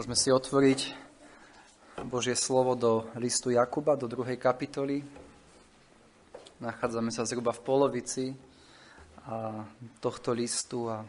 [0.00, 0.80] Môžeme si otvoriť
[2.08, 5.04] Božie slovo do listu Jakuba, do druhej kapitoly.
[6.56, 8.32] Nachádzame sa zhruba v polovici
[10.00, 11.04] tohto listu a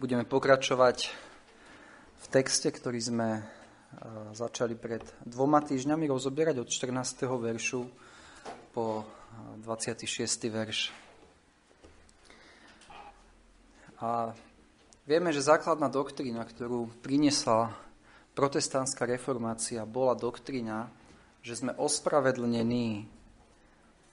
[0.00, 1.12] budeme pokračovať
[2.24, 3.28] v texte, ktorý sme
[4.32, 6.88] začali pred dvoma týždňami rozoberať od 14.
[7.28, 7.84] veršu
[8.72, 9.04] po
[9.60, 10.08] 26.
[10.48, 10.88] verš.
[14.00, 14.32] A
[15.06, 17.74] vieme, že základná doktrína, ktorú priniesla
[18.32, 20.88] protestantská reformácia, bola doktrína,
[21.42, 23.06] že sme ospravedlnení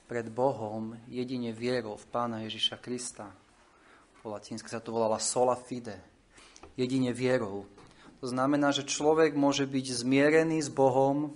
[0.10, 3.30] pred Bohom jedine vierou v Pána Ježiša Krista.
[4.20, 5.96] Po latinsky sa to volala sola fide.
[6.74, 7.70] Jedine vierou.
[8.20, 11.32] To znamená, že človek môže byť zmierený s Bohom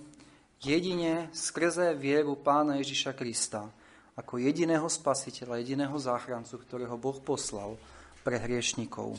[0.60, 3.70] jedine skrze vieru Pána Ježiša Krista
[4.14, 7.74] ako jediného spasiteľa, jediného záchrancu, ktorého Boh poslal
[8.22, 9.18] pre hriešnikov.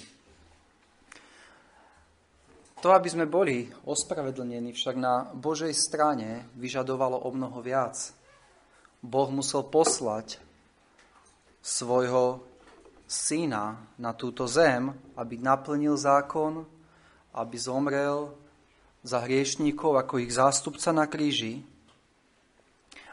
[2.85, 7.97] To, aby sme boli ospravedlnení však na Božej strane, vyžadovalo o mnoho viac.
[9.01, 10.37] Boh musel poslať
[11.65, 12.45] svojho
[13.09, 16.61] syna na túto zem, aby naplnil zákon,
[17.33, 18.37] aby zomrel
[19.01, 21.65] za hriešníkov ako ich zástupca na kríži.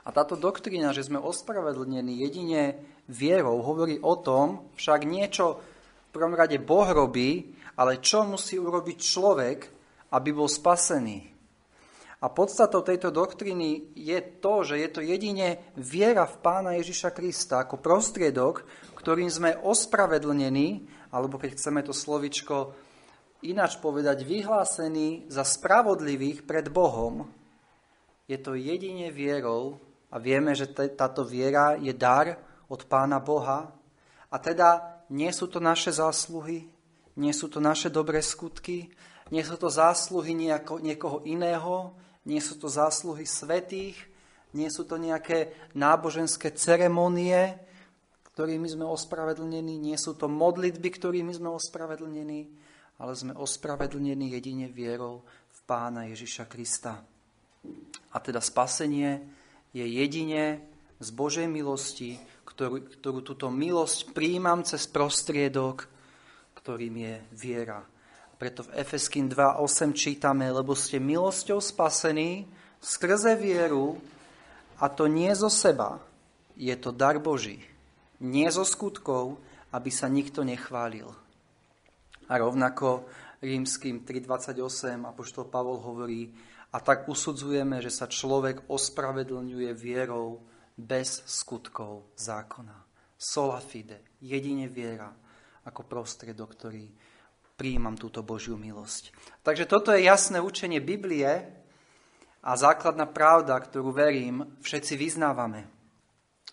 [0.04, 2.76] A táto doktrína, že sme ospravedlnení jedine
[3.08, 5.64] vierou, hovorí o tom však niečo
[6.12, 9.58] prvom rade Boh robí, ale čo musí urobiť človek,
[10.12, 11.32] aby bol spasený.
[12.22, 17.66] A podstatou tejto doktriny je to, že je to jedine viera v Pána Ježiša Krista
[17.66, 18.62] ako prostriedok,
[18.94, 22.78] ktorým sme ospravedlnení, alebo keď chceme to slovičko
[23.42, 27.26] ináč povedať, vyhlásení za spravodlivých pred Bohom.
[28.30, 32.38] Je to jedine vierou a vieme, že táto viera je dar
[32.70, 33.74] od Pána Boha.
[34.30, 36.70] A teda nie sú to naše zásluhy,
[37.16, 38.88] nie sú to naše dobré skutky,
[39.32, 41.96] nie sú to zásluhy nejako, niekoho iného,
[42.28, 43.96] nie sú to zásluhy svetých,
[44.52, 47.56] nie sú to nejaké náboženské ceremonie,
[48.32, 52.48] ktorými sme ospravedlnení, nie sú to modlitby, ktorými sme ospravedlnení,
[53.00, 57.00] ale sme ospravedlnení jedine vierou v Pána Ježiša Krista.
[58.12, 59.24] A teda spasenie
[59.72, 60.64] je jedine
[61.00, 65.91] z Božej milosti, ktorú, ktorú túto milosť príjmam cez prostriedok,
[66.62, 67.82] ktorým je viera.
[68.38, 72.46] Preto v Efeským 2.8 čítame, lebo ste milosťou spasení
[72.78, 73.98] skrze vieru
[74.78, 75.98] a to nie zo seba,
[76.54, 77.58] je to dar Boží.
[78.22, 79.42] Nie zo skutkov,
[79.74, 81.10] aby sa nikto nechválil.
[82.30, 83.10] A rovnako
[83.42, 86.30] rímským 3.28 apoštol Pavol hovorí,
[86.72, 90.40] a tak usudzujeme, že sa človek ospravedlňuje vierou
[90.78, 92.78] bez skutkov zákona.
[93.18, 95.21] Sola fide, jedine viera
[95.66, 96.84] ako prostriedok, ktorý
[97.54, 99.14] príjmam túto Božiu milosť.
[99.46, 101.46] Takže toto je jasné učenie Biblie
[102.42, 105.70] a základná pravda, ktorú verím, všetci vyznávame.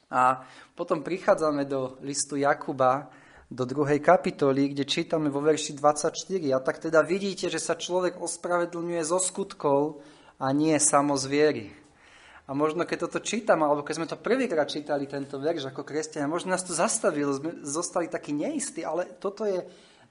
[0.09, 0.46] A
[0.78, 3.09] potom prichádzame do listu Jakuba,
[3.50, 6.14] do druhej kapitoly, kde čítame vo verši 24.
[6.53, 10.06] A tak teda vidíte, že sa človek ospravedlňuje zo skutkov
[10.38, 11.66] a nie samo z viery.
[12.50, 16.26] A možno keď toto čítam, alebo keď sme to prvýkrát čítali, tento verš ako kresťania,
[16.26, 19.62] možno nás to zastavilo, sme zostali takí neistí, ale toto je,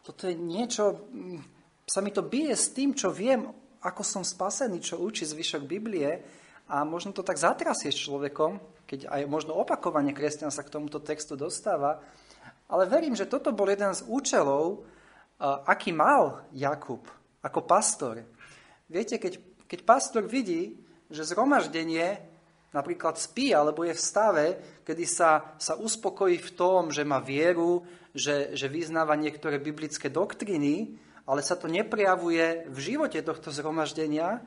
[0.06, 1.43] toto je niečo, mm,
[1.82, 3.50] sa mi to bije s tým, čo viem,
[3.82, 6.22] ako som spasený, čo učí zvyšok Biblie
[6.71, 11.03] a možno to tak zatrasie s človekom, keď aj možno opakovanie kresťan sa k tomuto
[11.03, 11.99] textu dostáva,
[12.70, 14.87] ale verím, že toto bol jeden z účelov,
[15.43, 17.03] aký mal Jakub
[17.43, 18.22] ako pastor.
[18.87, 20.78] Viete, keď, keď pastor vidí,
[21.09, 22.20] že zhromaždenie
[22.73, 24.47] napríklad spí alebo je v stave,
[24.84, 30.97] kedy sa, sa uspokojí v tom, že má vieru, že, že vyznáva niektoré biblické doktriny,
[31.29, 34.41] ale sa to neprejavuje v živote tohto zhromaždenia,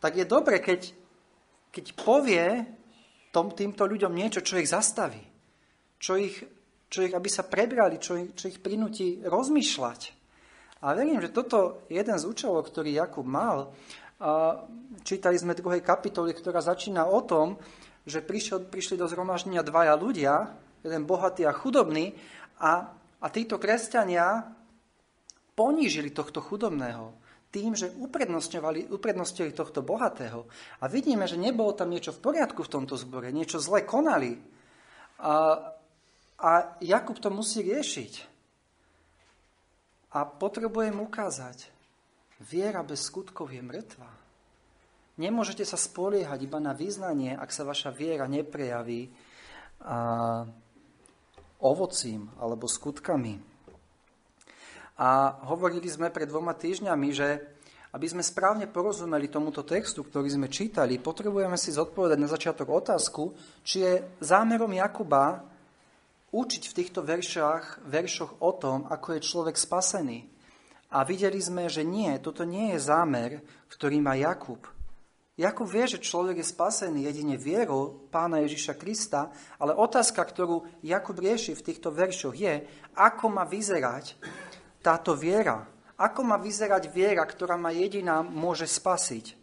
[0.00, 0.92] tak je dobre, keď,
[1.70, 2.64] keď povie
[3.32, 5.24] tom, týmto ľuďom niečo, čo ich zastaví,
[5.96, 6.36] čo ich,
[6.92, 10.00] čo ich aby sa prebrali, čo ich, čo ich prinúti rozmýšľať.
[10.84, 13.72] A verím, že toto je jeden z účelov, ktorý Jakub mal.
[15.02, 17.58] Čítali sme druhej kapitoly, ktorá začína o tom,
[18.06, 22.14] že prišiel, prišli do zhromaždenia dvaja ľudia, jeden bohatý a chudobný,
[22.62, 24.46] a, a títo kresťania
[25.58, 27.22] ponížili tohto chudobného
[27.52, 30.48] tým, že uprednostňovali, uprednostnili tohto bohatého.
[30.80, 34.40] A vidíme, že nebolo tam niečo v poriadku v tomto zbore, niečo zle konali.
[35.20, 35.60] A,
[36.40, 38.12] a Jakub to musí riešiť.
[40.16, 41.71] A potrebujem ukázať,
[42.42, 44.10] Viera bez skutkov je mŕtva.
[45.20, 49.12] Nemôžete sa spoliehať iba na význanie, ak sa vaša viera neprejaví
[49.84, 50.42] a,
[51.62, 53.38] ovocím alebo skutkami.
[54.98, 57.28] A hovorili sme pred dvoma týždňami, že
[57.92, 63.36] aby sme správne porozumeli tomuto textu, ktorý sme čítali, potrebujeme si zodpovedať na začiatok otázku,
[63.60, 63.92] či je
[64.24, 65.44] zámerom Jakuba
[66.32, 70.31] učiť v týchto veršách, veršoch o tom, ako je človek spasený.
[70.92, 73.40] A videli sme, že nie, toto nie je zámer,
[73.72, 74.60] ktorý má Jakub.
[75.40, 81.16] Jakub vie, že človek je spasený jedine vierou pána Ježiša Krista, ale otázka, ktorú Jakub
[81.16, 84.20] rieši v týchto veršoch je, ako má vyzerať
[84.84, 85.64] táto viera,
[85.96, 89.40] ako má vyzerať viera, ktorá ma jediná môže spasiť?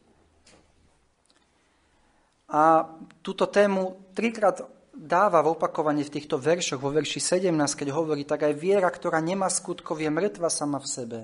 [2.54, 2.86] A
[3.26, 4.62] túto tému trikrát
[5.00, 9.24] dáva v opakovane v týchto veršoch, vo verši 17, keď hovorí, tak aj viera, ktorá
[9.24, 11.20] nemá skutkov, je mŕtva sama v sebe.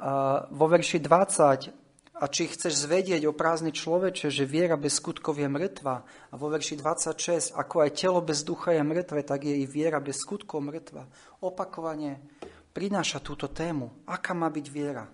[0.00, 1.76] A vo verši 20,
[2.20, 6.04] a či chceš zvedieť o prázdny človeče, že viera bez skutkov je mŕtva.
[6.04, 10.00] A vo verši 26, ako aj telo bez ducha je mŕtve, tak je i viera
[10.00, 11.08] bez skutkov mŕtva.
[11.40, 12.20] Opakovane
[12.76, 14.04] prináša túto tému.
[14.04, 15.08] Aká má byť viera?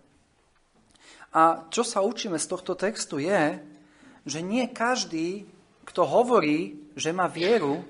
[1.31, 3.59] A čo sa učíme z tohto textu je,
[4.27, 5.47] že nie každý,
[5.87, 7.85] kto hovorí, že má vieru,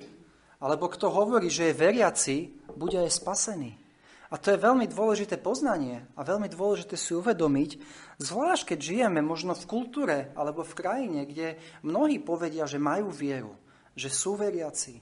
[0.59, 2.37] alebo kto hovorí, že je veriaci,
[2.75, 3.87] bude aj spasený.
[4.27, 7.79] A to je veľmi dôležité poznanie a veľmi dôležité si uvedomiť,
[8.19, 11.55] zvlášť keď žijeme možno v kultúre alebo v krajine, kde
[11.87, 13.55] mnohí povedia, že majú vieru,
[13.95, 14.99] že sú veriaci.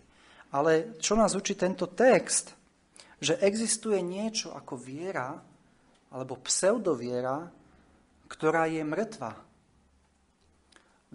[0.53, 2.53] Ale čo nás učí tento text,
[3.17, 5.33] že existuje niečo ako viera
[6.13, 7.49] alebo pseudoviera,
[8.29, 9.44] ktorá je mŕtva.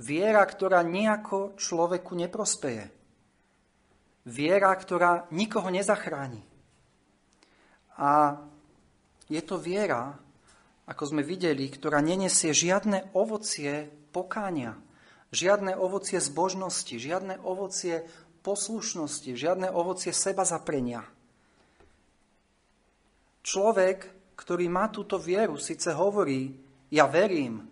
[0.01, 2.89] Viera, ktorá nejako človeku neprospeje.
[4.25, 6.41] Viera, ktorá nikoho nezachráni.
[8.01, 8.41] A
[9.29, 10.17] je to viera,
[10.89, 14.75] ako sme videli, ktorá nenesie žiadne ovocie pokánia,
[15.31, 18.03] žiadne ovocie zbožnosti, žiadne ovocie
[18.43, 21.07] poslušnosti, žiadne ovocie seba zaprenia.
[23.47, 26.51] Človek, ktorý má túto vieru, síce hovorí,
[26.91, 27.70] ja verím,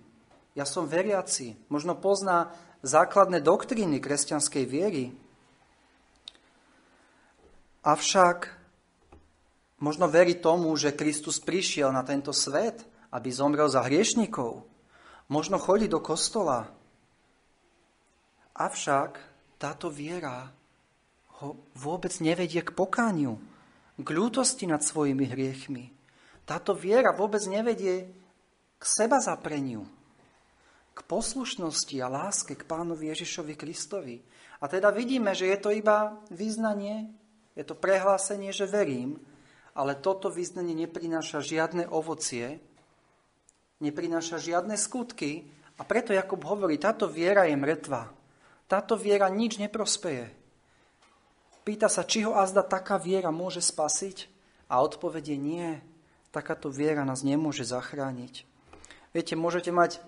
[0.59, 2.51] ja som veriaci, možno pozná
[2.83, 5.15] základné doktríny kresťanskej viery,
[7.87, 8.51] avšak
[9.79, 12.83] možno verí tomu, že Kristus prišiel na tento svet,
[13.15, 14.67] aby zomrel za hriešnikov.
[15.31, 16.67] Možno chodí do kostola.
[18.59, 19.23] Avšak
[19.63, 20.51] táto viera
[21.39, 23.39] ho vôbec nevedie k pokániu
[23.95, 25.95] k ľútosti nad svojimi hriechmi.
[26.43, 28.11] Táto viera vôbec nevedie
[28.79, 29.87] k seba zapreniu,
[30.99, 34.19] k poslušnosti a láske k pánovi Ježišovi Kristovi.
[34.59, 37.15] A teda vidíme, že je to iba význanie,
[37.55, 39.23] je to prehlásenie, že verím,
[39.79, 42.59] ale toto význanie neprináša žiadne ovocie,
[43.79, 45.47] neprináša žiadne skutky
[45.79, 48.11] a preto Jakub hovorí, táto viera je mŕtva.
[48.67, 50.35] Táto viera nič neprospeje.
[51.63, 54.27] Pýta sa, či ho azda taká viera môže spasiť?
[54.69, 55.79] A odpovedie nie.
[56.35, 58.45] Takáto viera nás nemôže zachrániť.
[59.17, 60.05] Viete, môžete mať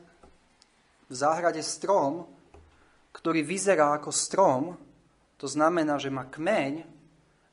[1.11, 2.31] v záhrade strom,
[3.11, 4.62] ktorý vyzerá ako strom,
[5.35, 6.87] to znamená, že má kmeň,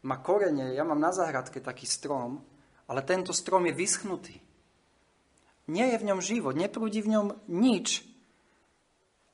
[0.06, 2.45] má korene, ja mám na záhradke taký strom,
[2.86, 4.36] ale tento strom je vyschnutý.
[5.68, 8.06] Nie je v ňom život, neprúdi v ňom nič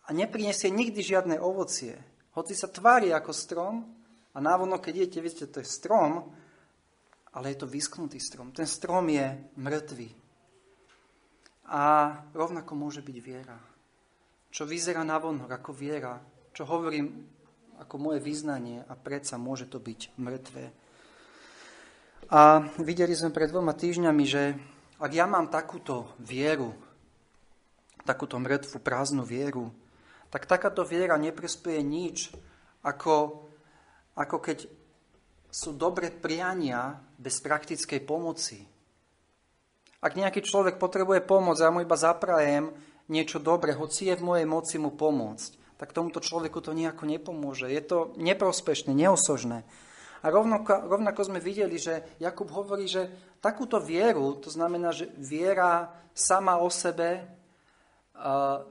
[0.08, 2.00] a neprinesie nikdy žiadne ovocie.
[2.34, 3.76] Hoci sa tvári ako strom,
[4.34, 6.34] a návonok, keď idete, vidíte, to je strom,
[7.38, 8.50] ale je to vysknutý strom.
[8.50, 9.30] Ten strom je
[9.62, 10.10] mŕtvý.
[11.69, 11.81] A
[12.34, 13.72] rovnako môže byť viera.
[14.54, 16.22] Čo vyzerá navonok ako viera,
[16.54, 17.26] čo hovorím
[17.81, 20.66] ako moje význanie a predsa môže to byť mŕtvé.
[22.30, 24.54] A videli sme pred dvoma týždňami, že
[25.02, 26.69] ak ja mám takúto vieru,
[28.06, 29.74] takúto mŕtvu, prázdnu vieru,
[30.30, 32.30] tak takáto viera neprespieje nič
[32.86, 33.50] ako
[34.14, 34.69] ako keď
[35.50, 38.62] sú dobre priania bez praktickej pomoci.
[39.98, 44.48] Ak nejaký človek potrebuje pomoc ja mu iba zaprajem niečo dobre, hoci je v mojej
[44.48, 47.68] moci mu pomôcť, tak tomuto človeku to nejako nepomôže.
[47.68, 49.68] Je to neprospešné, neosožné.
[50.24, 53.12] A rovnako, rovnako sme videli, že Jakub hovorí, že
[53.44, 57.28] takúto vieru, to znamená, že viera sama o sebe,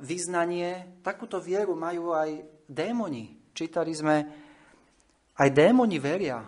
[0.01, 3.37] vyznanie, takúto vieru majú aj démoni.
[3.53, 4.17] Čítali sme
[5.37, 6.41] aj démoni veria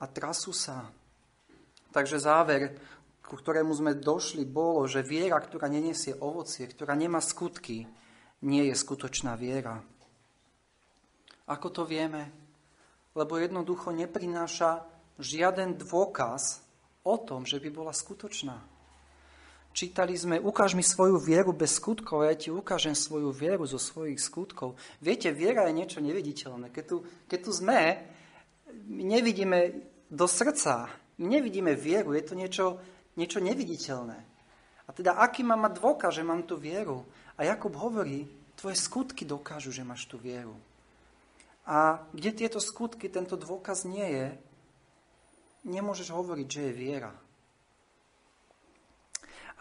[0.00, 0.90] a trasú sa.
[1.94, 2.74] Takže záver,
[3.32, 7.88] ku ktorému sme došli, bolo, že viera, ktorá nenesie ovocie, ktorá nemá skutky,
[8.44, 9.80] nie je skutočná viera.
[11.48, 12.28] Ako to vieme?
[13.16, 14.84] Lebo jednoducho neprináša
[15.16, 16.60] žiaden dôkaz
[17.08, 18.60] o tom, že by bola skutočná.
[19.72, 24.20] Čítali sme, ukáž mi svoju vieru bez skutkov, ja ti ukážem svoju vieru zo svojich
[24.20, 24.76] skutkov.
[25.00, 26.68] Viete, viera je niečo neviditeľné.
[26.68, 27.00] Keď tu,
[27.32, 27.96] keď tu sme,
[28.92, 32.66] nevidíme do srdca, nevidíme vieru, je to niečo
[33.16, 34.18] niečo neviditeľné.
[34.86, 37.06] A teda aký mám mať dôkaz, že mám tú vieru?
[37.38, 38.28] A Jakub hovorí,
[38.58, 40.54] tvoje skutky dokážu, že máš tú vieru.
[41.62, 44.26] A kde tieto skutky, tento dôkaz nie je,
[45.62, 47.12] nemôžeš hovoriť, že je viera.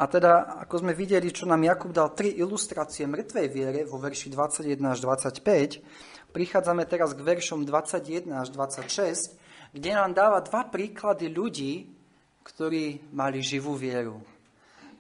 [0.02, 4.34] A teda, ako sme videli, čo nám Jakub dal tri ilustrácie mŕtvej viere vo verši
[4.34, 9.38] 21 až 25, prichádzame teraz k veršom 21 až 26,
[9.78, 12.01] kde nám dáva dva príklady ľudí,
[12.42, 14.22] ktorí mali živú vieru,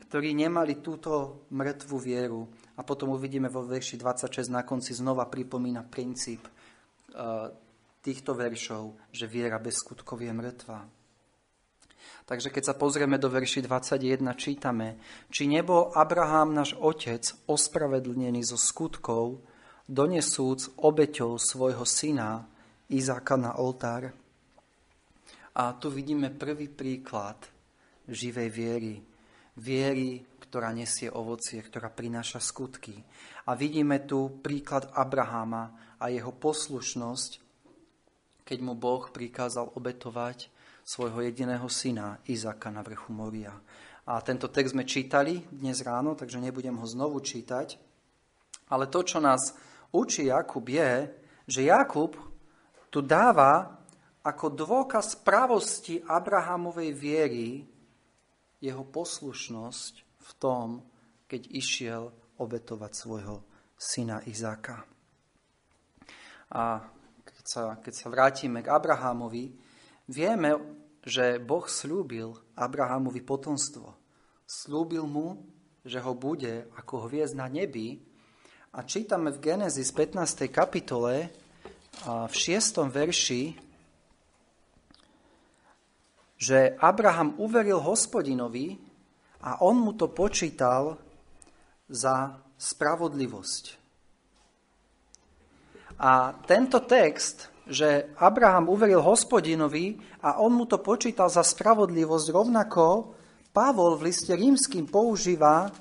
[0.07, 2.45] ktorí nemali túto mŕtvú vieru.
[2.77, 7.47] A potom uvidíme vo verši 26 na konci znova pripomína princíp uh,
[8.01, 10.83] týchto veršov, že viera bez skutkov je mŕtva.
[12.25, 18.57] Takže keď sa pozrieme do verši 21, čítame, či nebol Abraham náš otec ospravedlnený zo
[18.57, 19.41] skutkov,
[19.89, 22.47] donesúc obeťou svojho syna
[22.91, 24.11] Izáka na oltár.
[25.55, 27.35] A tu vidíme prvý príklad
[28.07, 28.93] živej viery.
[29.59, 32.95] Viery, ktorá nesie ovocie, ktorá prináša skutky.
[33.47, 37.31] A vidíme tu príklad Abrahama a jeho poslušnosť,
[38.47, 40.51] keď mu Boh prikázal obetovať
[40.87, 43.53] svojho jediného syna Izaka na vrchu Moria.
[44.07, 47.77] A tento text sme čítali dnes ráno, takže nebudem ho znovu čítať.
[48.71, 49.55] Ale to, čo nás
[49.91, 51.11] učí Jakub, je,
[51.47, 52.15] že Jakub
[52.91, 53.80] tu dáva
[54.21, 57.65] ako dôkaz pravosti Abrahamovej viery
[58.61, 60.85] jeho poslušnosť v tom,
[61.25, 62.03] keď išiel
[62.37, 63.41] obetovať svojho
[63.73, 64.85] syna Izáka.
[66.53, 66.85] A
[67.25, 69.71] keď sa, keď sa vrátime k Abrahamovi,
[70.11, 70.59] Vieme,
[71.07, 73.95] že Boh slúbil Abrahamovi potomstvo.
[74.43, 75.39] Slúbil mu,
[75.87, 78.03] že ho bude ako hviezd na nebi.
[78.75, 80.51] A čítame v Genesis 15.
[80.51, 81.31] kapitole
[82.03, 82.91] v 6.
[82.91, 83.55] verši,
[86.41, 88.81] že Abraham uveril hospodinovi
[89.45, 90.97] a on mu to počítal
[91.85, 93.77] za spravodlivosť.
[96.01, 99.95] A tento text že Abraham uveril hospodinovi
[100.25, 103.15] a on mu to počítal za spravodlivosť, rovnako
[103.55, 105.71] Pavol v liste rímským používa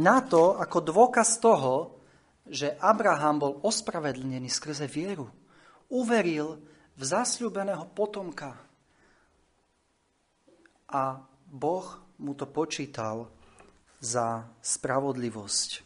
[0.00, 2.00] na to ako dôkaz toho,
[2.48, 5.28] že Abraham bol ospravedlnený skrze vieru.
[5.92, 6.60] Uveril
[6.96, 8.63] v zasľúbeného potomka.
[10.94, 11.18] A
[11.50, 11.86] Boh
[12.22, 13.26] mu to počítal
[13.98, 15.82] za spravodlivosť.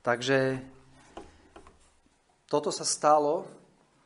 [0.00, 0.64] Takže
[2.48, 3.44] toto sa stalo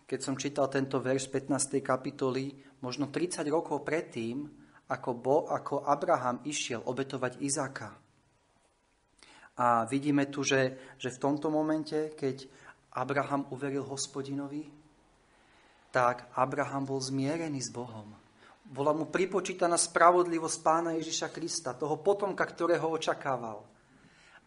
[0.09, 1.85] keď som čítal tento verš 15.
[1.85, 4.49] kapitoly, možno 30 rokov predtým,
[4.89, 7.93] ako, Bo, ako Abraham išiel obetovať Izáka.
[9.61, 12.49] A vidíme tu, že, že v tomto momente, keď
[12.97, 14.65] Abraham uveril hospodinovi,
[15.93, 18.09] tak Abraham bol zmierený s Bohom.
[18.69, 23.65] Bola mu pripočítaná spravodlivosť pána Ježiša Krista, toho potomka, ktorého očakával.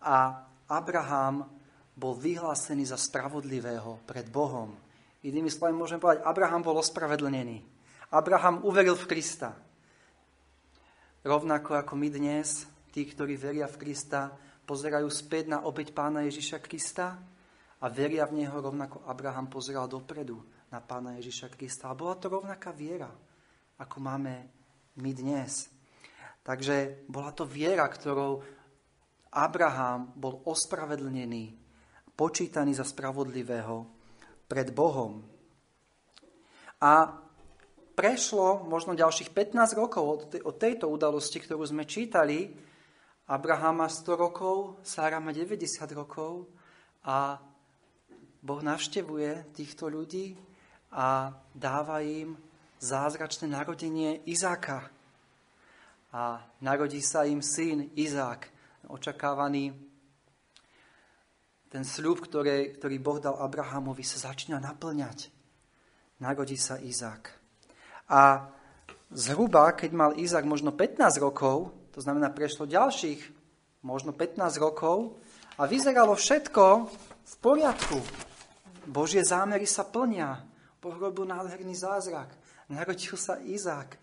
[0.05, 1.49] A Abraham
[1.97, 4.77] bol vyhlásený za spravodlivého pred Bohom.
[5.25, 7.65] Inými slovami môžem povedať, Abraham bol ospravedlnený.
[8.13, 9.57] Abraham uveril v Krista.
[11.21, 14.33] Rovnako ako my dnes, tí, ktorí veria v Krista,
[14.65, 17.17] pozerajú späť na obeď pána Ježiša Krista
[17.81, 21.89] a veria v Neho rovnako Abraham pozeral dopredu na pána Ježiša Krista.
[21.89, 23.09] A bola to rovnaká viera,
[23.81, 24.33] ako máme
[25.01, 25.65] my dnes.
[26.45, 28.45] Takže bola to viera, ktorou
[29.33, 31.57] Abraham bol ospravedlnený,
[32.13, 33.89] počítaný za spravodlivého
[34.45, 35.25] pred Bohom.
[36.81, 37.09] A
[37.97, 42.53] prešlo možno ďalších 15 rokov od tejto udalosti, ktorú sme čítali.
[43.25, 45.57] Abraham má 100 rokov, Sára má 90
[45.97, 46.45] rokov
[47.05, 47.39] a
[48.41, 50.33] Boh navštevuje týchto ľudí
[50.91, 52.50] a dáva im
[52.81, 54.89] zázračné narodenie Izáka.
[56.11, 58.49] A narodí sa im syn Izák,
[58.89, 59.71] očakávaný
[61.71, 65.31] ten sľub, ktorý, ktorý Boh dal Abrahamovi, sa začína naplňať.
[66.19, 67.31] Narodí sa Izák.
[68.11, 68.51] A
[69.07, 73.23] zhruba, keď mal Izák možno 15 rokov, to znamená, prešlo ďalších
[73.87, 75.15] možno 15 rokov
[75.55, 76.91] a vyzeralo všetko
[77.23, 78.03] v poriadku.
[78.91, 80.43] Božie zámery sa plnia.
[80.83, 82.40] Boh robil nádherný zázrak.
[82.71, 83.99] Narodil sa Izák.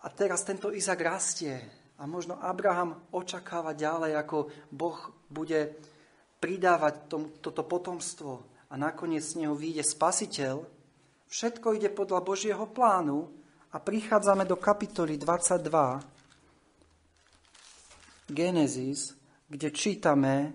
[0.00, 1.60] A teraz tento Izák rastie.
[2.00, 4.36] A možno Abraham očakáva ďalej, ako
[4.72, 5.76] Boh bude
[6.40, 10.66] pridávať tom, toto potomstvo a nakoniec z neho vyjde spasiteľ,
[11.30, 13.30] všetko ide podľa Božieho plánu
[13.70, 16.02] a prichádzame do kapitoly 22
[18.28, 19.14] Genesis,
[19.46, 20.52] kde čítame,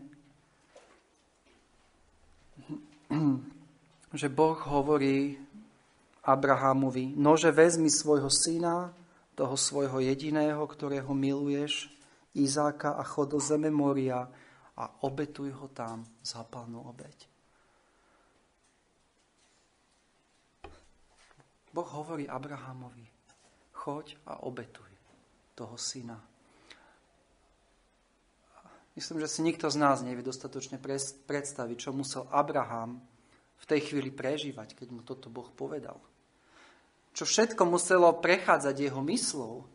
[4.19, 5.39] že Boh hovorí
[6.29, 8.93] Abrahamovi, nože vezmi svojho syna,
[9.33, 11.89] toho svojho jediného, ktorého miluješ,
[12.37, 14.29] Izáka a chod do zeme Moria
[14.77, 17.17] a obetuj ho tam zápalnú obeď.
[21.73, 23.05] Boh hovorí Abrahamovi,
[23.73, 24.89] choď a obetuj
[25.57, 26.21] toho syna.
[28.93, 30.77] Myslím, že si nikto z nás nevie dostatočne
[31.25, 32.99] predstaviť, čo musel Abraham
[33.57, 35.97] v tej chvíli prežívať, keď mu toto Boh povedal.
[37.13, 39.65] Čo všetko muselo prechádzať jeho myslou.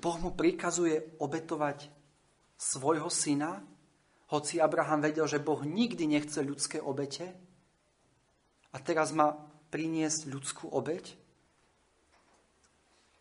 [0.00, 1.92] Boh mu prikazuje obetovať
[2.56, 3.60] svojho syna,
[4.30, 7.34] hoci Abraham vedel, že Boh nikdy nechce ľudské obete
[8.70, 9.34] a teraz má
[9.74, 11.18] priniesť ľudskú obeť.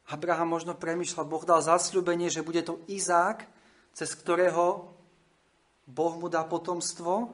[0.10, 3.46] Abraham možno premyšľal, Boh dal zasľubenie, že bude to Izák,
[3.94, 4.94] cez ktorého
[5.90, 7.34] Boh mu dá potomstvo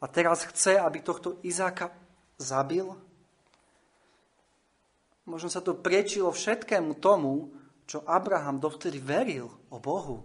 [0.00, 1.92] a teraz chce, aby tohto Izáka
[2.40, 2.88] zabil?
[5.24, 7.52] Možno sa to priečilo všetkému tomu,
[7.88, 10.24] čo Abraham dovtedy veril o Bohu,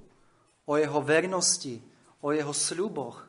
[0.67, 1.79] o jeho vernosti,
[2.19, 3.27] o jeho sľuboch.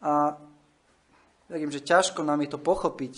[0.00, 0.36] A
[1.48, 3.14] verím, že ťažko nám je to pochopiť,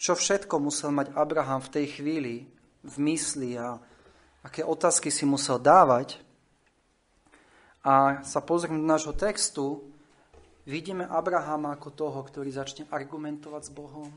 [0.00, 2.34] čo všetko musel mať Abraham v tej chvíli
[2.80, 3.76] v mysli a
[4.40, 6.16] aké otázky si musel dávať.
[7.80, 9.84] A sa pozriem do nášho textu,
[10.68, 14.12] vidíme Abrahama ako toho, ktorý začne argumentovať s Bohom,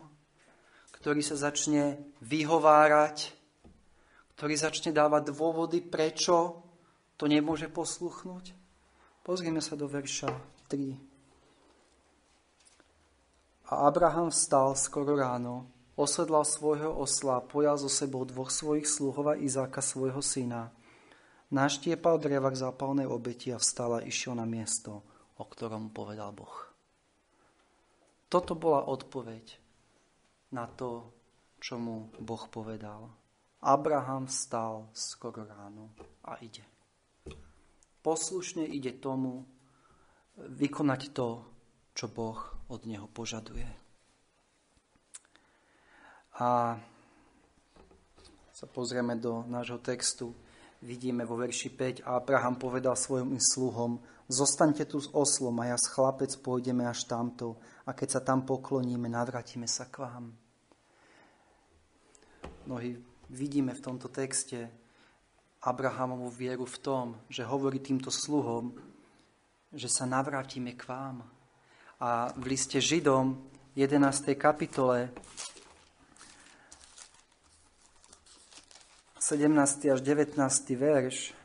[1.03, 3.35] ktorý sa začne vyhovárať,
[4.39, 6.63] ktorý začne dávať dôvody, prečo
[7.19, 8.55] to nemôže posluchnúť.
[9.19, 10.31] Pozrieme sa do verša
[10.71, 10.95] 3.
[13.67, 15.67] A Abraham vstal skoro ráno,
[15.99, 20.71] osedlal svojho osla pojal so sebou dvoch svojich sluhov a Izáka svojho syna.
[21.51, 25.03] Naštiepal dreva k zápalnej obeti a vstal a išiel na miesto,
[25.35, 26.71] o ktorom povedal Boh.
[28.31, 29.62] Toto bola odpoveď
[30.53, 31.09] na to,
[31.57, 33.09] čo mu Boh povedal.
[33.63, 35.89] Abraham vstal skoro ráno
[36.27, 36.61] a ide.
[38.03, 39.47] Poslušne ide tomu
[40.37, 41.41] vykonať to,
[41.95, 42.37] čo Boh
[42.67, 43.69] od neho požaduje.
[46.43, 46.75] A
[48.51, 50.35] sa pozrieme do nášho textu,
[50.83, 55.77] vidíme vo verši 5, a Abraham povedal svojim sluhom, zostaňte tu s oslom a ja
[55.79, 57.55] s chlapec pôjdeme až tamto
[57.87, 60.42] a keď sa tam pokloníme, navratíme sa k vám.
[62.63, 62.95] Mnohí
[63.27, 64.71] vidíme v tomto texte
[65.67, 68.71] Abrahamovú vieru v tom, že hovorí týmto sluhom,
[69.75, 71.27] že sa navrátime k vám.
[71.99, 73.35] A v liste Židom
[73.75, 74.31] 11.
[74.39, 75.11] kapitole
[79.19, 79.91] 17.
[79.91, 80.39] až 19.
[80.79, 81.35] verš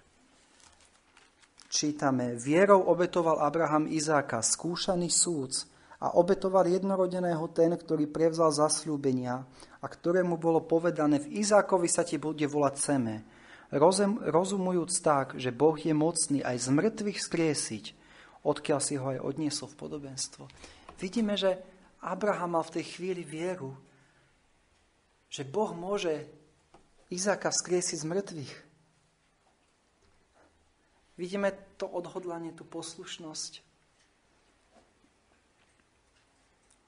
[1.66, 5.66] čítame, vierou obetoval Abraham Izáka, skúšaný súc,
[5.98, 9.42] a obetoval jednorodeného ten, ktorý prevzal zasľúbenia
[9.78, 13.16] a ktorému bolo povedané, v Izákovi sa ti bude volať Seme,
[13.70, 17.84] rozum, rozumujúc tak, že Boh je mocný aj z mŕtvych skriesiť,
[18.42, 20.44] odkiaľ si ho aj odniesol v podobenstvo.
[20.98, 21.62] Vidíme, že
[22.02, 23.74] Abraham mal v tej chvíli vieru,
[25.30, 26.26] že Boh môže
[27.08, 28.54] Izáka vzkriesi z mŕtvych.
[31.16, 33.64] Vidíme to odhodlanie, tú poslušnosť.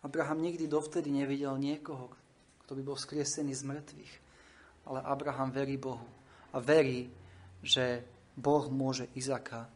[0.00, 2.12] Abraham nikdy dovtedy nevidel niekoho,
[2.70, 4.12] kto by bol vzkriesený z mŕtvych.
[4.86, 6.06] Ale Abraham verí Bohu
[6.54, 7.10] a verí,
[7.66, 8.06] že
[8.38, 9.66] Boh môže Izaka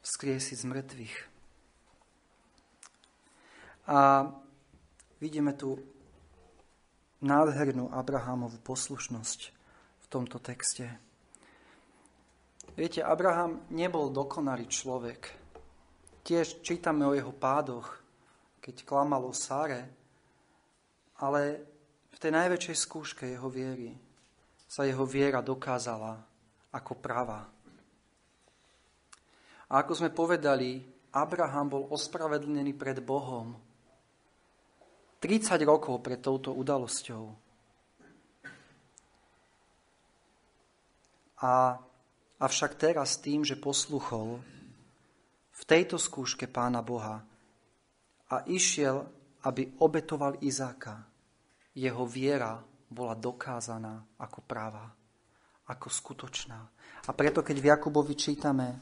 [0.00, 1.16] vzkriesiť z mŕtvych.
[3.92, 4.24] A
[5.20, 5.76] vidíme tu
[7.20, 9.60] nádhernú Abrahamovú poslušnosť
[10.10, 10.90] tomto texte.
[12.74, 15.20] Viete, Abraham nebol dokonalý človek.
[16.26, 18.00] Tiež čítame o jeho pádoch,
[18.58, 19.86] keď klamal o Sáre,
[21.22, 21.69] ale
[22.10, 23.94] v tej najväčšej skúške jeho viery
[24.70, 26.18] sa jeho viera dokázala
[26.70, 27.46] ako práva.
[29.70, 30.82] A ako sme povedali,
[31.14, 33.58] Abraham bol ospravedlnený pred Bohom
[35.20, 37.24] 30 rokov pred touto udalosťou.
[41.44, 41.76] A,
[42.40, 44.40] avšak teraz tým, že posluchol
[45.52, 47.20] v tejto skúške pána Boha
[48.32, 49.04] a išiel,
[49.44, 51.04] aby obetoval Izáka,
[51.80, 52.60] jeho viera
[52.92, 54.92] bola dokázaná ako práva,
[55.64, 56.60] ako skutočná.
[57.08, 58.76] A preto, keď v Jakubovi čítame,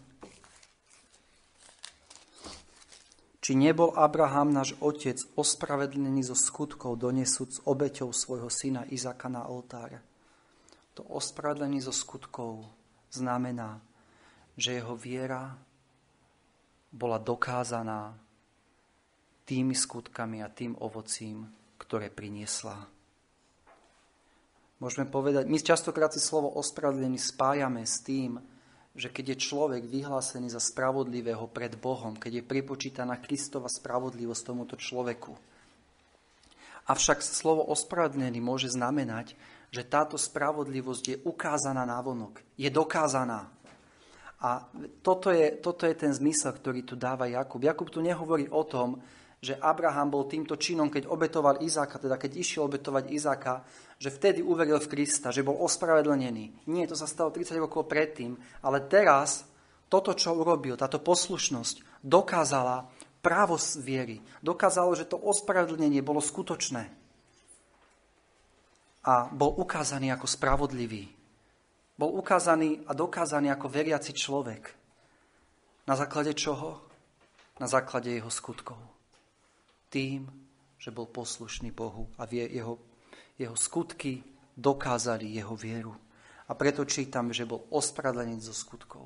[3.39, 10.03] či nebol Abraham, náš otec, ospravedlený zo skutkov, donesúc obeťou svojho syna Izaka na oltár.
[10.99, 12.67] To ospravedlenie zo skutkov
[13.15, 13.79] znamená,
[14.59, 15.55] že jeho viera
[16.91, 18.19] bola dokázaná
[19.47, 21.49] tými skutkami a tým ovocím,
[21.89, 22.77] ktoré priniesla.
[24.79, 28.39] Môžeme povedať, my častokrát si slovo ospravedlnený spájame s tým,
[28.93, 34.77] že keď je človek vyhlásený za spravodlivého pred Bohom, keď je pripočítaná Kristova spravodlivosť tomuto
[34.77, 35.33] človeku.
[36.93, 39.33] Avšak slovo ospravedlnený môže znamenať,
[39.73, 43.49] že táto spravodlivosť je ukázaná na vonok, je dokázaná.
[44.39, 44.63] A
[45.03, 47.65] toto je, toto je ten zmysel, ktorý tu dáva Jakub.
[47.65, 49.03] Jakub tu nehovorí o tom,
[49.39, 53.63] že Abraham bol týmto činom, keď obetoval Izáka, teda keď išiel obetovať Izáka,
[54.03, 56.67] že vtedy uveril v Krista, že bol ospravedlnený.
[56.67, 58.35] Nie, to sa stalo 30 rokov predtým,
[58.67, 59.47] ale teraz
[59.87, 62.91] toto, čo urobil, táto poslušnosť, dokázala
[63.23, 64.19] právo viery.
[64.43, 66.91] Dokázalo, že to ospravedlnenie bolo skutočné.
[69.07, 71.09] A bol ukázaný ako spravodlivý.
[71.95, 74.75] Bol ukázaný a dokázaný ako veriaci človek.
[75.87, 76.83] Na základe čoho?
[77.59, 78.98] Na základe jeho skutkov
[79.89, 80.29] tým,
[80.79, 82.79] že bol poslušný Bohu a jeho,
[83.35, 84.23] jeho skutky
[84.55, 85.95] dokázali jeho vieru.
[86.49, 89.05] A preto čítam, že bol ospravedlený zo skutkov.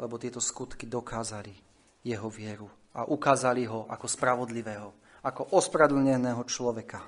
[0.00, 1.54] Lebo tieto skutky dokázali
[2.02, 4.90] jeho vieru a ukázali ho ako spravodlivého,
[5.22, 7.06] ako ospravedlneného človeka.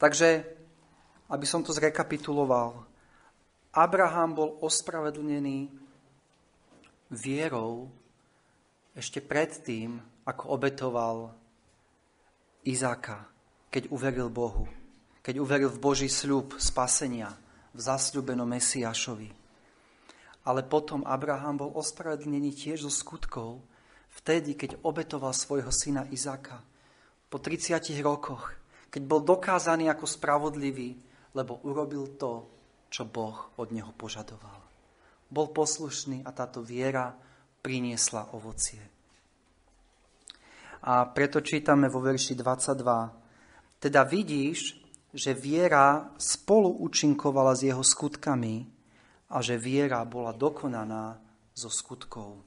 [0.00, 0.46] Takže,
[1.28, 2.86] aby som to zrekapituloval,
[3.74, 5.68] Abraham bol ospravedlnený
[7.10, 7.90] vierou
[8.96, 11.34] ešte predtým, ako obetoval
[12.62, 13.26] Izáka,
[13.66, 14.70] keď uveril Bohu,
[15.26, 17.34] keď uveril v Boží sľub spasenia,
[17.74, 19.30] v zasľúbenom Mesiašovi.
[20.46, 23.62] Ale potom Abraham bol ospravedlnený tiež zo skutkov,
[24.22, 26.62] vtedy, keď obetoval svojho syna Izáka.
[27.30, 28.50] Po 30 rokoch,
[28.90, 30.98] keď bol dokázaný ako spravodlivý,
[31.38, 32.50] lebo urobil to,
[32.90, 34.58] čo Boh od neho požadoval.
[35.30, 37.14] Bol poslušný a táto viera
[37.62, 38.99] priniesla ovocie.
[40.80, 43.80] A preto čítame vo verši 22.
[43.80, 44.80] Teda vidíš,
[45.12, 48.64] že viera spolu účinkovala s jeho skutkami
[49.30, 51.20] a že viera bola dokonaná
[51.52, 52.40] zo skutkov.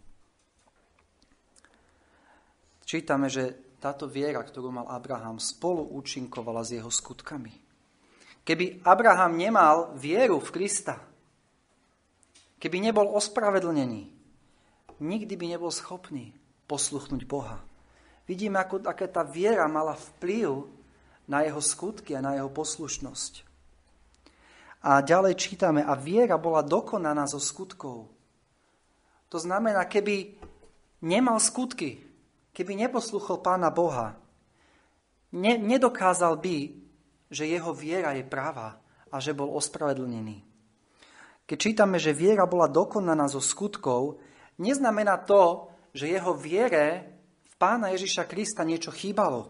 [2.84, 7.54] Čítame, že táto viera, ktorú mal Abraham, spolu účinkovala s jeho skutkami.
[8.44, 11.00] Keby Abraham nemal vieru v Krista,
[12.60, 14.02] keby nebol ospravedlnený,
[15.00, 16.36] nikdy by nebol schopný
[16.68, 17.64] posluchnúť Boha
[18.28, 20.68] vidíme, ako, aká tá viera mala vplyv
[21.28, 23.44] na jeho skutky a na jeho poslušnosť.
[24.84, 28.12] A ďalej čítame, a viera bola dokonaná zo skutkov.
[29.32, 30.36] To znamená, keby
[31.00, 32.04] nemal skutky,
[32.52, 34.20] keby neposluchol pána Boha,
[35.32, 36.58] ne, nedokázal by,
[37.32, 40.44] že jeho viera je práva a že bol ospravedlnený.
[41.48, 44.20] Keď čítame, že viera bola dokonaná zo skutkov,
[44.60, 47.13] neznamená to, že jeho viere
[47.64, 49.48] pána Ježiša Krista niečo chýbalo.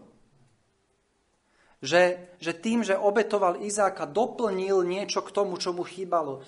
[1.82, 6.46] Že, že tým, že obetoval Izáka, doplnil niečo k tomu, čo mu chýbalo.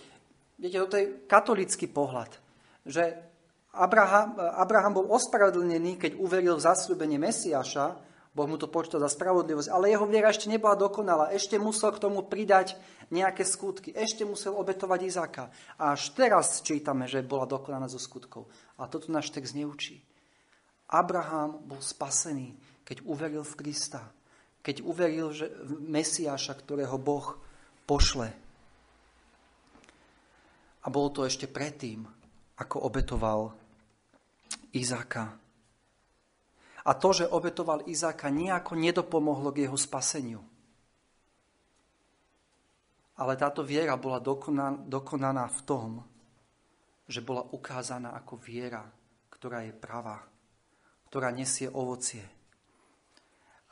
[0.62, 2.30] Viete, to je katolický pohľad.
[2.86, 3.18] Že
[3.74, 9.72] Abraham, Abraham bol ospravedlnený, keď uveril v zasľúbenie Mesiaša, Boh mu to počítal za spravodlivosť,
[9.72, 11.32] ale jeho viera ešte nebola dokonalá.
[11.32, 12.76] Ešte musel k tomu pridať
[13.08, 13.96] nejaké skutky.
[13.96, 15.48] Ešte musel obetovať Izáka.
[15.80, 18.44] A až teraz čítame, že bola dokonaná zo skutkov.
[18.76, 20.04] A toto náš text neučí.
[20.86, 22.54] Abraham bol spasený,
[22.86, 24.06] keď uveril v Krista,
[24.62, 27.34] keď uveril že v Mesiáša, ktorého Boh
[27.86, 28.30] pošle.
[30.82, 32.06] A bolo to ešte predtým,
[32.62, 33.50] ako obetoval
[34.70, 35.34] Izáka.
[36.86, 40.38] A to, že obetoval Izáka, nejako nedopomohlo k jeho spaseniu.
[43.18, 44.22] Ale táto viera bola
[44.86, 45.90] dokonaná v tom,
[47.10, 48.86] že bola ukázaná ako viera,
[49.34, 50.35] ktorá je pravá
[51.08, 52.22] ktorá nesie ovocie.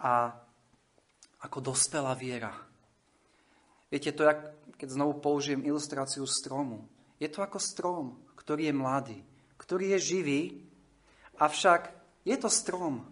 [0.01, 0.33] A
[1.45, 2.51] ako dospelá viera.
[3.93, 4.41] Viete, to jak,
[4.81, 6.89] keď znovu použijem ilustráciu stromu.
[7.21, 9.19] Je to ako strom, ktorý je mladý,
[9.61, 10.41] ktorý je živý,
[11.39, 11.93] avšak
[12.25, 13.07] je to strom.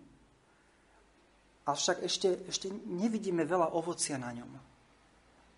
[1.63, 4.51] Avšak ešte, ešte nevidíme veľa ovocia na ňom.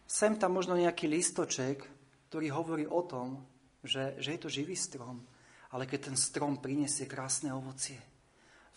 [0.04, 1.80] Sem tam možno nejaký listoček,
[2.28, 3.40] ktorý hovorí o tom,
[3.80, 5.24] že, že je to živý strom,
[5.72, 7.96] ale keď ten strom prinesie krásne ovocie,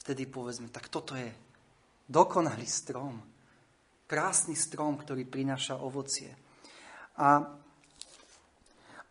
[0.08, 1.28] vtedy povedzme, tak toto je
[2.08, 3.20] dokonalý strom.
[4.08, 6.32] Krásny strom, ktorý prináša ovocie.
[7.20, 7.43] A,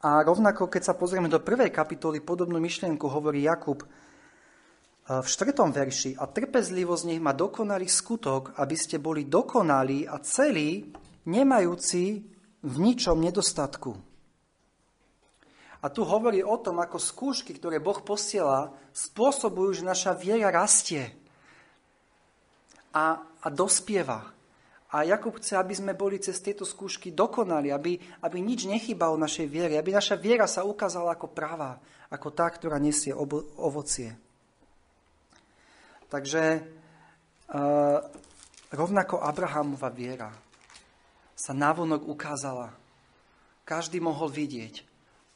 [0.01, 3.87] a rovnako, keď sa pozrieme do prvej kapitoly, podobnú myšlienku hovorí Jakub e,
[5.21, 6.17] v štvrtom verši.
[6.17, 10.97] A trpezlivosť nech má dokonalý skutok, aby ste boli dokonalí a celí,
[11.29, 12.25] nemajúci
[12.65, 14.06] v ničom nedostatku.
[15.85, 21.13] A tu hovorí o tom, ako skúšky, ktoré Boh posiela, spôsobujú, že naša viera rastie
[22.97, 24.33] a, a dospieva.
[24.97, 29.47] A Jakub chce, aby sme boli cez tieto skúšky dokonali, aby, aby nič nechybalo našej
[29.51, 31.77] viere, aby naša viera sa ukázala ako práva,
[32.09, 33.13] ako tá, ktorá nesie
[33.61, 34.17] ovocie.
[36.07, 36.63] Takže
[37.51, 37.99] uh,
[38.73, 40.31] rovnako Abrahamova viera
[41.37, 42.73] sa navonok ukázala.
[43.67, 44.87] Každý mohol vidieť,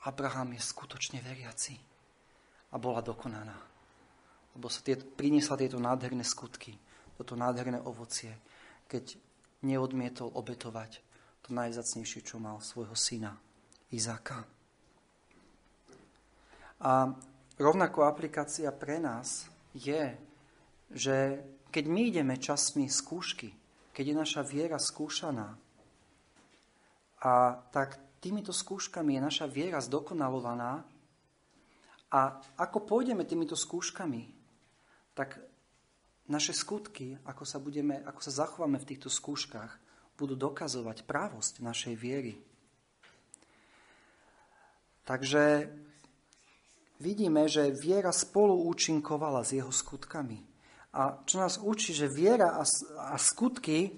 [0.07, 1.77] Abraham je skutočne veriaci.
[2.71, 3.59] A bola dokonaná.
[4.55, 6.79] Lebo sa tieto, priniesla tieto nádherné skutky,
[7.19, 8.33] toto nádherné ovocie,
[8.87, 9.19] keď
[9.67, 11.03] neodmietol obetovať
[11.45, 13.37] to najzacnejšie, čo mal svojho syna,
[13.91, 14.47] Izáka.
[16.81, 17.13] A
[17.59, 20.15] rovnako aplikácia pre nás je,
[20.95, 23.53] že keď my ideme časmi skúšky,
[23.93, 25.59] keď je naša viera skúšaná,
[27.21, 30.85] a tak týmito skúškami je naša viera zdokonalovaná
[32.13, 32.21] a
[32.61, 34.29] ako pôjdeme týmito skúškami,
[35.17, 35.41] tak
[36.31, 39.79] naše skutky, ako sa, budeme, ako sa zachováme v týchto skúškach,
[40.15, 42.37] budú dokazovať právosť našej viery.
[45.09, 45.73] Takže
[47.03, 50.39] vidíme, že viera spolu účinkovala s jeho skutkami.
[50.95, 52.63] A čo nás učí, že viera a,
[53.11, 53.91] a skutky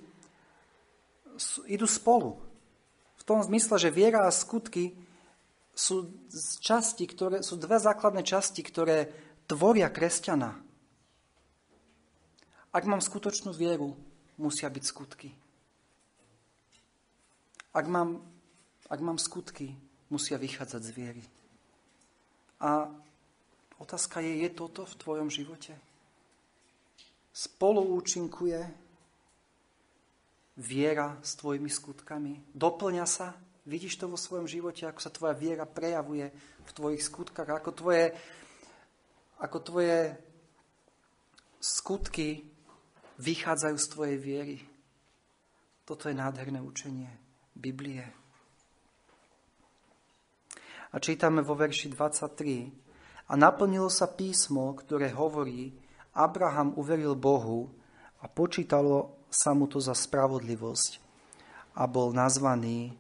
[1.68, 2.51] idú spolu.
[3.22, 4.98] V tom zmysle, že viera a skutky
[5.78, 6.11] sú,
[6.58, 9.14] časti, ktoré, sú dve základné časti, ktoré
[9.46, 10.58] tvoria kresťana.
[12.74, 13.94] Ak mám skutočnú vieru,
[14.42, 15.30] musia byť skutky.
[17.70, 18.18] Ak mám,
[18.90, 19.78] ak mám skutky,
[20.11, 21.24] musia vychádzať z viery.
[22.58, 22.90] A
[23.78, 25.78] otázka je, je toto v tvojom živote?
[27.30, 28.82] Spolu účinkuje
[30.56, 32.52] viera s tvojimi skutkami?
[32.52, 33.36] Doplňa sa?
[33.62, 36.34] Vidíš to vo svojom živote, ako sa tvoja viera prejavuje
[36.66, 38.10] v tvojich skutkách, ako tvoje,
[39.38, 40.18] ako tvoje
[41.62, 42.42] skutky
[43.22, 44.58] vychádzajú z tvojej viery.
[45.86, 47.10] Toto je nádherné učenie
[47.54, 48.02] Biblie.
[50.92, 53.30] A čítame vo verši 23.
[53.30, 55.70] A naplnilo sa písmo, ktoré hovorí,
[56.12, 57.70] Abraham uveril Bohu
[58.20, 61.01] a počítalo sa mu to za spravodlivosť
[61.81, 62.92] a bol nazvaný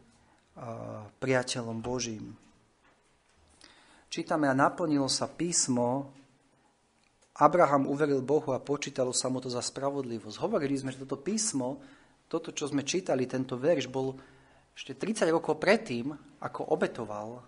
[1.20, 2.32] priateľom Božím.
[4.08, 6.12] Čítame a naplnilo sa písmo,
[7.40, 10.36] Abraham uveril Bohu a počítalo sa mu to za spravodlivosť.
[10.36, 11.80] Hovorili sme, že toto písmo,
[12.28, 14.12] toto, čo sme čítali, tento verš, bol
[14.76, 16.12] ešte 30 rokov predtým,
[16.44, 17.40] ako obetoval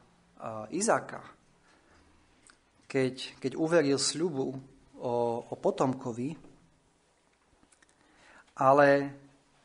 [0.72, 1.24] Izáka.
[2.88, 4.56] Keď, keď uveril sľubu
[5.00, 5.12] o,
[5.44, 6.36] o potomkovi,
[8.54, 9.10] ale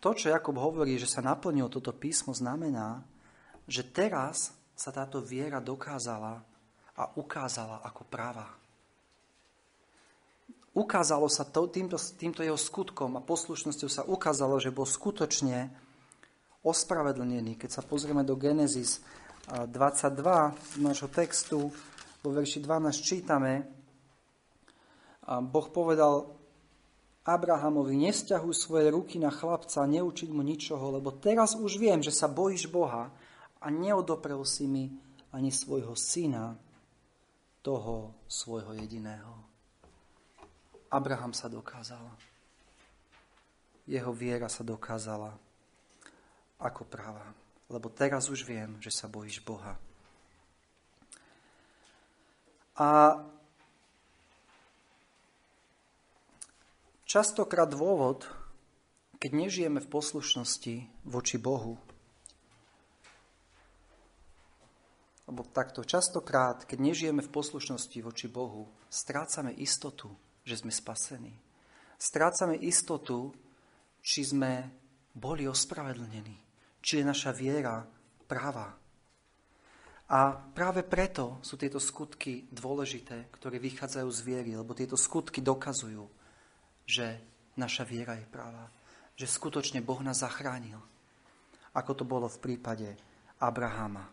[0.02, 3.04] to, čo Jakob hovorí, že sa naplnilo toto písmo, znamená,
[3.69, 6.41] že teraz sa táto viera dokázala
[6.95, 8.47] a ukázala ako práva.
[10.71, 15.67] Ukázalo sa to, týmto, týmto jeho skutkom a poslušnosťou sa ukázalo, že bol skutočne
[16.63, 17.60] ospravedlnený.
[17.60, 19.04] Keď sa pozrieme do Genesis
[19.49, 21.73] 22, nášho textu,
[22.23, 23.67] vo verši 12 čítame,
[25.28, 26.38] Boh povedal
[27.28, 32.32] Abrahamovi, nesťahuj svoje ruky na chlapca, neučiť mu ničoho, lebo teraz už viem, že sa
[32.32, 33.12] bojíš Boha
[33.60, 34.90] a neodoprel si mi
[35.30, 36.58] ani svojho syna,
[37.60, 39.36] toho svojho jediného.
[40.90, 42.02] Abraham sa dokázal.
[43.86, 45.36] Jeho viera sa dokázala
[46.58, 47.30] ako práva.
[47.70, 49.78] Lebo teraz už viem, že sa bojíš Boha.
[52.80, 53.22] A
[57.10, 58.30] častokrát dôvod,
[59.17, 60.76] keď nežijeme v poslušnosti
[61.10, 61.82] voči Bohu,
[65.26, 70.13] lebo takto častokrát, keď nežijeme v poslušnosti voči Bohu, strácame istotu,
[70.45, 71.34] že sme spasení.
[71.98, 73.34] Strácame istotu,
[74.06, 74.69] či sme
[75.13, 76.38] boli ospravedlnení,
[76.80, 77.84] či je naša viera
[78.30, 78.74] práva.
[80.10, 86.19] A práve preto sú tieto skutky dôležité, ktoré vychádzajú z viery, lebo tieto skutky dokazujú,
[86.89, 87.21] že
[87.54, 88.65] naša viera je práva.
[89.13, 90.82] Že skutočne Boh nás zachránil.
[91.78, 92.97] Ako to bolo v prípade
[93.38, 94.10] Abrahama.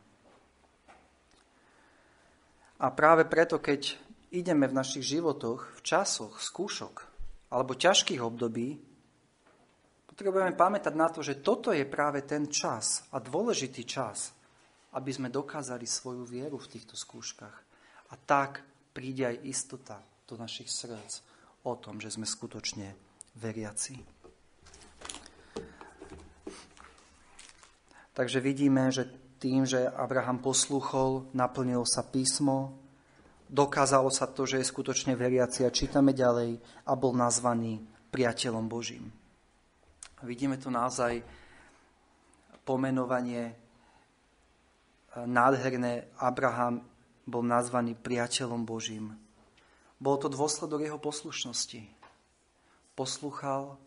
[2.76, 3.96] A práve preto, keď
[4.28, 7.08] ideme v našich životoch v časoch skúšok
[7.48, 8.76] alebo ťažkých období,
[10.12, 14.36] potrebujeme pamätať na to, že toto je práve ten čas a dôležitý čas,
[14.92, 17.56] aby sme dokázali svoju vieru v týchto skúškach.
[18.12, 18.60] A tak
[18.92, 19.96] príde aj istota
[20.28, 21.36] do našich srdc
[21.66, 22.94] o tom, že sme skutočne
[23.42, 23.98] veriaci.
[28.16, 29.05] Takže vidíme, že
[29.37, 32.72] tým, že Abraham poslúchol, naplnilo sa písmo,
[33.50, 36.57] dokázalo sa to, že je skutočne veriaci a čítame ďalej
[36.88, 39.12] a bol nazvaný priateľom Božím.
[40.24, 41.20] Vidíme tu naozaj
[42.64, 43.55] pomenovanie e,
[45.29, 46.09] nádherné.
[46.16, 46.81] Abraham
[47.29, 49.25] bol nazvaný priateľom Božím.
[49.96, 51.80] Bol to dôsledok jeho poslušnosti.
[52.92, 53.80] Poslúchal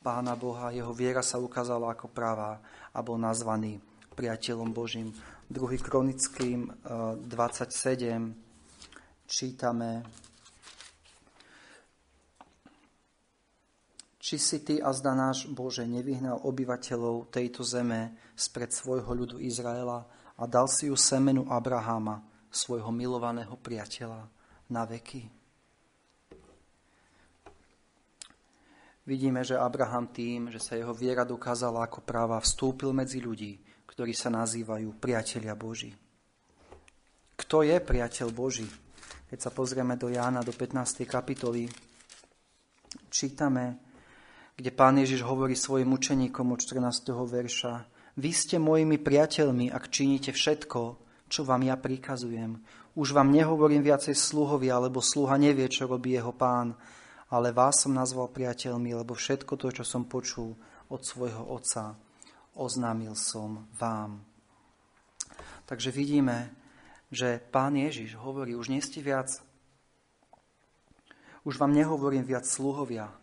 [0.00, 2.62] Pána Boha, jeho viera sa ukázala ako pravá
[2.94, 3.82] a bol nazvaný
[4.14, 5.12] priateľom Božím.
[5.50, 5.60] 2.
[5.82, 6.70] kronickým
[7.26, 8.18] 27 e,
[9.26, 10.06] čítame
[14.20, 20.06] Či si ty a zda náš Bože nevyhnal obyvateľov tejto zeme spred svojho ľudu Izraela
[20.38, 24.30] a dal si ju semenu Abraháma, svojho milovaného priateľa,
[24.70, 25.39] na veky?
[29.08, 33.56] Vidíme, že Abraham tým, že sa jeho viera dokázala ako práva, vstúpil medzi ľudí,
[33.88, 35.96] ktorí sa nazývajú priatelia Boží.
[37.40, 38.68] Kto je priateľ Boží?
[39.32, 41.08] Keď sa pozrieme do Jána, do 15.
[41.08, 41.64] kapitoly,
[43.08, 43.80] čítame,
[44.60, 47.16] kde pán Ježiš hovorí svojim učeníkom od 14.
[47.16, 47.88] verša.
[48.20, 50.80] Vy ste mojimi priateľmi, ak činíte všetko,
[51.30, 52.60] čo vám ja prikazujem.
[52.98, 56.76] Už vám nehovorím viacej sluhovia, lebo sluha nevie, čo robí jeho pán,
[57.30, 60.58] ale vás som nazval priateľmi, lebo všetko to, čo som počul
[60.90, 61.94] od svojho otca,
[62.58, 64.18] oznámil som vám.
[65.70, 66.50] Takže vidíme,
[67.14, 69.30] že pán Ježiš hovorí, už nie ste viac,
[71.46, 73.14] už vám nehovorím viac sluhovia,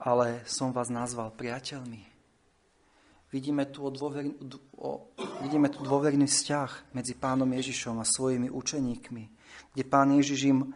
[0.00, 2.08] ale som vás nazval priateľmi.
[3.28, 4.24] Vidíme tu, dôver,
[4.72, 5.12] o,
[5.44, 9.24] vidíme tu dôverný vzťah medzi pánom Ježišom a svojimi učeníkmi,
[9.76, 10.72] kde pán Ježiš im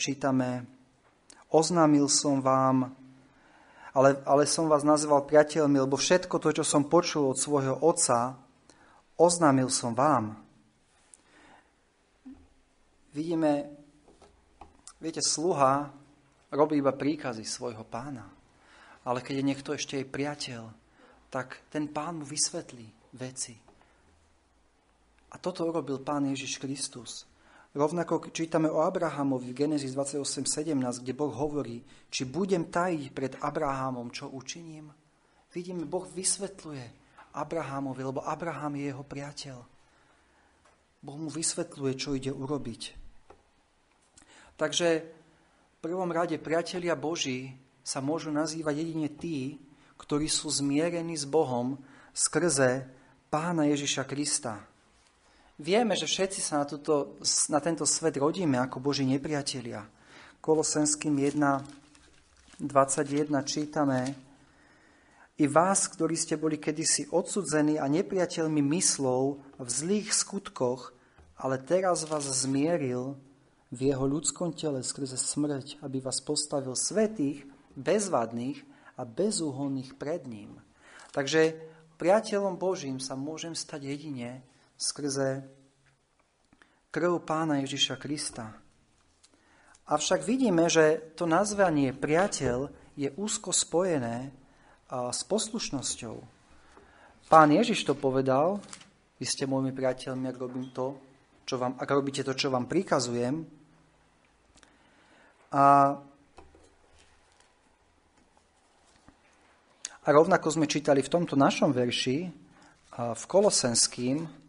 [0.00, 0.66] čítame,
[1.50, 2.90] oznámil som vám,
[3.94, 8.34] ale, ale som vás nazval priateľmi, lebo všetko to, čo som počul od svojho otca,
[9.14, 10.34] oznámil som vám.
[13.14, 13.70] Vidíme,
[14.98, 15.94] viete, sluha
[16.50, 18.26] robí iba príkazy svojho pána.
[19.04, 20.62] Ale keď je niekto ešte jej priateľ,
[21.30, 23.54] tak ten pán mu vysvetlí veci.
[25.30, 27.26] A toto urobil pán Ježiš Kristus.
[27.74, 34.14] Rovnako čítame o Abrahamovi v Genesis 28.17, kde Boh hovorí, či budem tajiť pred Abrahamom,
[34.14, 34.94] čo učiním.
[35.50, 36.84] Vidíme, Boh vysvetľuje
[37.34, 39.58] Abrahamovi, lebo Abraham je jeho priateľ.
[41.02, 42.82] Boh mu vysvetľuje, čo ide urobiť.
[44.54, 44.88] Takže
[45.84, 47.52] prvom rade priatelia Boží
[47.84, 49.60] sa môžu nazývať jedine tí,
[50.00, 51.76] ktorí sú zmierení s Bohom
[52.16, 52.88] skrze
[53.28, 54.64] Pána Ježiša Krista.
[55.54, 57.14] Vieme, že všetci sa na, tuto,
[57.46, 59.86] na tento svet rodíme ako Boží nepriatelia.
[60.42, 61.38] Kolosenským 1,
[62.58, 64.18] 21 čítame
[65.38, 70.90] I vás, ktorí ste boli kedysi odsudzení a nepriateľmi myslov v zlých skutkoch,
[71.38, 73.14] ale teraz vás zmieril
[73.70, 77.46] v jeho ľudskom tele skrze smrť, aby vás postavil svetých,
[77.78, 78.58] bezvadných
[78.98, 80.58] a bezúhonných pred ním.
[81.14, 81.54] Takže
[81.94, 84.42] priateľom Božím sa môžem stať jedine
[84.84, 85.40] skrze
[86.92, 88.52] krv pána Ježiša Krista.
[89.88, 94.28] Avšak vidíme, že to nazvanie priateľ je úzko spojené
[94.92, 96.16] s poslušnosťou.
[97.32, 98.60] Pán Ježiš to povedal,
[99.16, 101.00] vy ste môjmi priateľmi, ak robím to,
[101.48, 103.40] čo vám, ak robíte to, čo vám prikazujem,
[105.54, 105.96] a,
[110.04, 112.18] a rovnako sme čítali v tomto našom verši,
[112.94, 114.43] v Kolosenským,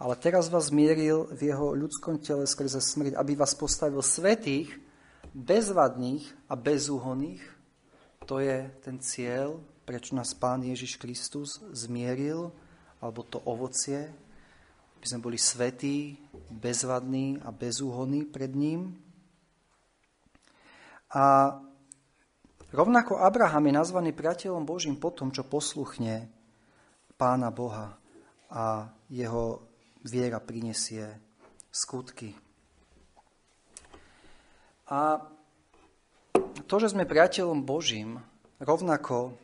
[0.00, 4.72] ale teraz vás zmieril v jeho ľudskom tele skrze smrť, aby vás postavil svetých,
[5.36, 7.44] bezvadných a bezúhonných.
[8.24, 12.48] To je ten cieľ, prečo nás Pán Ježiš Kristus zmieril
[13.04, 14.08] alebo to ovocie,
[14.96, 16.16] aby sme boli svetí,
[16.48, 18.96] bezvadní a bezúhonní pred ním.
[21.12, 21.56] A
[22.72, 26.32] rovnako Abraham je nazvaný priateľom Božím po tom, čo posluchne
[27.20, 28.00] Pána Boha
[28.48, 29.69] a jeho
[30.04, 31.06] viera prinesie
[31.70, 32.34] skutky.
[34.90, 35.22] A
[36.66, 38.18] to, že sme priateľom Božím,
[38.58, 39.38] rovnako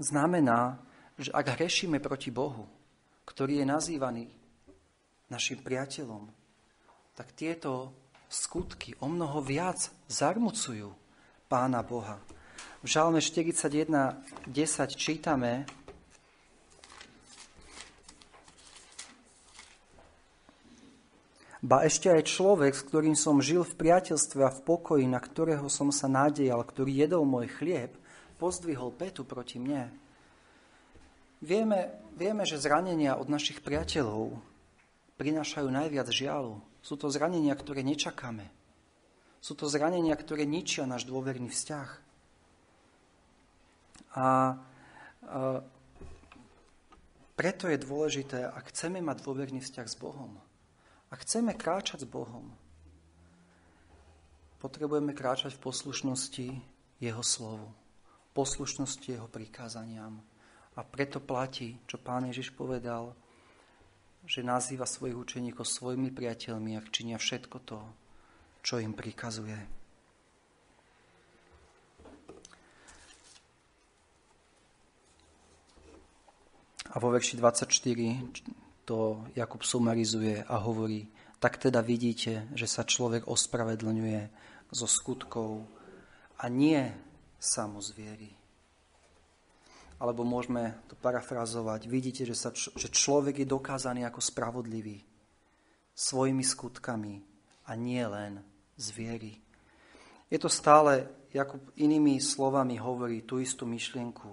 [0.00, 0.80] znamená,
[1.20, 2.64] že ak hrešíme proti Bohu,
[3.28, 4.24] ktorý je nazývaný
[5.28, 6.28] našim priateľom,
[7.16, 7.92] tak tieto
[8.28, 10.92] skutky o mnoho viac zarmucujú
[11.48, 12.20] Pána Boha.
[12.82, 14.22] V Žalme 41.10
[14.94, 15.66] čítame,
[21.64, 25.72] Ba ešte aj človek, s ktorým som žil v priateľstve a v pokoji, na ktorého
[25.72, 27.96] som sa nádejal, ktorý jedol môj chlieb,
[28.36, 29.88] pozdvihol petu proti mne.
[31.40, 34.36] Vieme, vieme, že zranenia od našich priateľov
[35.16, 36.60] prinášajú najviac žialu.
[36.84, 38.52] Sú to zranenia, ktoré nečakáme.
[39.40, 41.88] Sú to zranenia, ktoré ničia náš dôverný vzťah.
[44.16, 44.28] A, a
[47.36, 50.40] preto je dôležité, ak chceme mať dôverný vzťah s Bohom,
[51.10, 52.50] ak chceme kráčať s Bohom,
[54.58, 56.46] potrebujeme kráčať v poslušnosti
[56.98, 57.70] Jeho slovu,
[58.34, 60.18] poslušnosti Jeho prikázaniam.
[60.76, 63.16] A preto platí, čo Pán Ježiš povedal,
[64.26, 67.80] že nazýva svojich učeníkov svojimi priateľmi, ak činia všetko to,
[68.60, 69.56] čo im prikazuje.
[76.90, 81.10] A vo verši 24 to Jakub sumarizuje a hovorí,
[81.42, 84.20] tak teda vidíte, že sa človek ospravedlňuje
[84.70, 85.66] zo skutkov
[86.38, 86.80] a nie
[87.36, 88.30] samozviery.
[89.96, 91.88] Alebo môžeme to parafrazovať.
[91.88, 95.00] Vidíte, že, sa, že človek je dokázaný ako spravodlivý
[95.96, 97.14] svojimi skutkami
[97.66, 98.44] a nie len
[98.76, 99.40] zviery.
[100.28, 104.28] Je to stále, Jakub inými slovami hovorí tú istú myšlienku,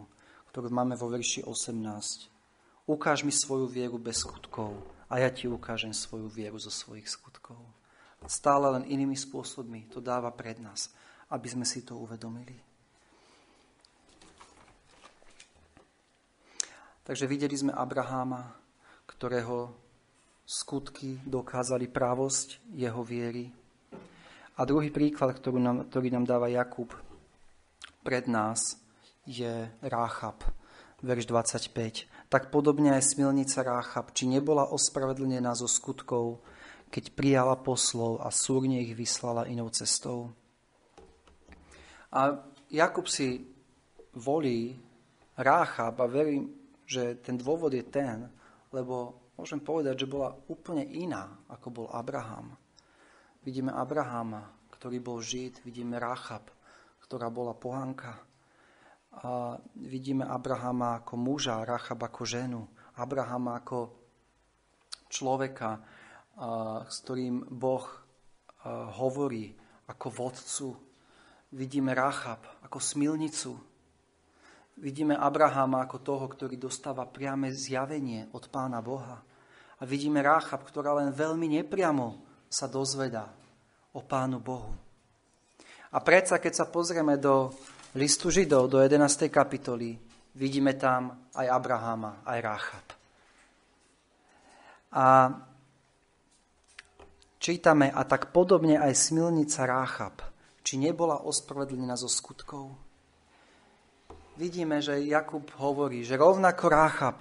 [0.51, 2.32] ktorú máme vo verši 18.
[2.83, 4.75] Ukáž mi svoju vieru bez skutkov
[5.07, 7.59] a ja ti ukážem svoju vieru zo svojich skutkov.
[8.27, 10.91] Stále len inými spôsobmi to dáva pred nás,
[11.31, 12.59] aby sme si to uvedomili.
[17.03, 18.55] Takže videli sme Abraháma,
[19.07, 19.75] ktorého
[20.43, 23.51] skutky dokázali právosť jeho viery.
[24.55, 26.91] A druhý príklad, ktorý nám, ktorý nám dáva Jakub
[28.03, 28.75] pred nás,
[29.23, 30.43] je Ráchab,
[30.99, 36.41] verš 25 tak podobne aj smilnica Ráchab, či nebola ospravedlnená zo skutkov,
[36.89, 40.33] keď prijala poslov a súrne ich vyslala inou cestou.
[42.09, 42.41] A
[42.73, 43.45] Jakub si
[44.17, 44.73] volí
[45.37, 46.49] Ráchab a verím,
[46.89, 48.25] že ten dôvod je ten,
[48.73, 52.57] lebo môžem povedať, že bola úplne iná, ako bol Abraham.
[53.45, 56.49] Vidíme Abrahama, ktorý bol Žid, vidíme Ráchab,
[56.97, 58.17] ktorá bola pohanka.
[59.13, 62.65] A vidíme Abrahama ako muža, Rachab ako ženu,
[62.97, 63.93] Abrahama ako
[65.05, 65.77] človeka,
[66.89, 67.85] s ktorým Boh
[68.97, 69.53] hovorí
[69.85, 70.73] ako vodcu.
[71.53, 73.53] Vidíme Rachab ako smilnicu.
[74.81, 79.21] Vidíme Abrahama ako toho, ktorý dostáva priame zjavenie od Pána Boha.
[79.77, 82.17] A vidíme Rachab, ktorá len veľmi nepriamo
[82.49, 83.29] sa dozvedá
[83.93, 84.73] o Pánu Bohu.
[85.93, 87.53] A predsa, keď sa pozrieme do
[87.93, 89.29] listu Židov do 11.
[89.29, 90.01] kapitoly
[90.33, 92.85] vidíme tam aj Abrahama, aj Ráchab.
[94.93, 95.05] A
[97.37, 100.15] čítame, a tak podobne aj smilnica Ráchab,
[100.65, 102.73] či nebola ospravedlnená zo skutkov.
[104.41, 107.17] Vidíme, že Jakub hovorí, že rovnako Ráchab,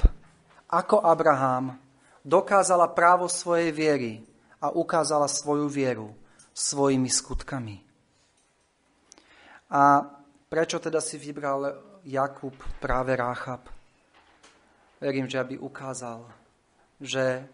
[0.72, 1.76] ako Abraham,
[2.24, 4.12] dokázala právo svojej viery
[4.56, 6.16] a ukázala svoju vieru
[6.56, 7.76] svojimi skutkami.
[9.72, 10.04] A
[10.52, 13.72] Prečo teda si vybral Jakub práve Ráchab?
[15.00, 16.28] Verím, že aby ukázal,
[17.00, 17.48] že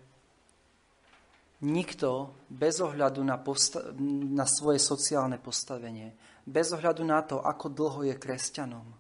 [1.63, 3.95] nikto bez ohľadu na, posta-
[4.35, 6.11] na svoje sociálne postavenie,
[6.43, 8.91] bez ohľadu na to, ako dlho je kresťanom,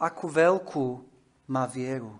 [0.00, 0.86] akú veľkú
[1.52, 2.16] má vieru,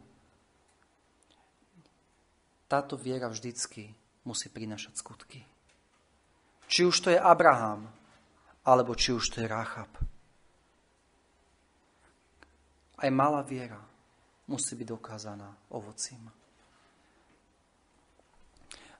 [2.68, 3.96] táto viera vždycky
[4.28, 5.40] musí prinašať skutky.
[6.68, 7.88] Či už to je Abraham,
[8.68, 9.88] alebo či už to je Ráchab.
[12.98, 13.78] Aj malá viera
[14.50, 16.26] musí byť dokázaná ovocím.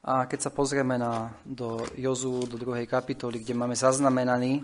[0.07, 4.63] A keď sa pozrieme na, do Jozu, do druhej kapitoly, kde máme zaznamenaný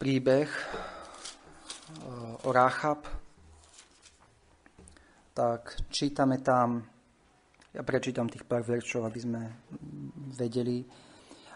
[0.00, 0.64] príbeh e,
[2.42, 3.04] o Ráchab,
[5.36, 6.80] tak čítame tam,
[7.76, 9.40] ja prečítam tých pár verčov, aby sme
[10.32, 10.80] vedeli.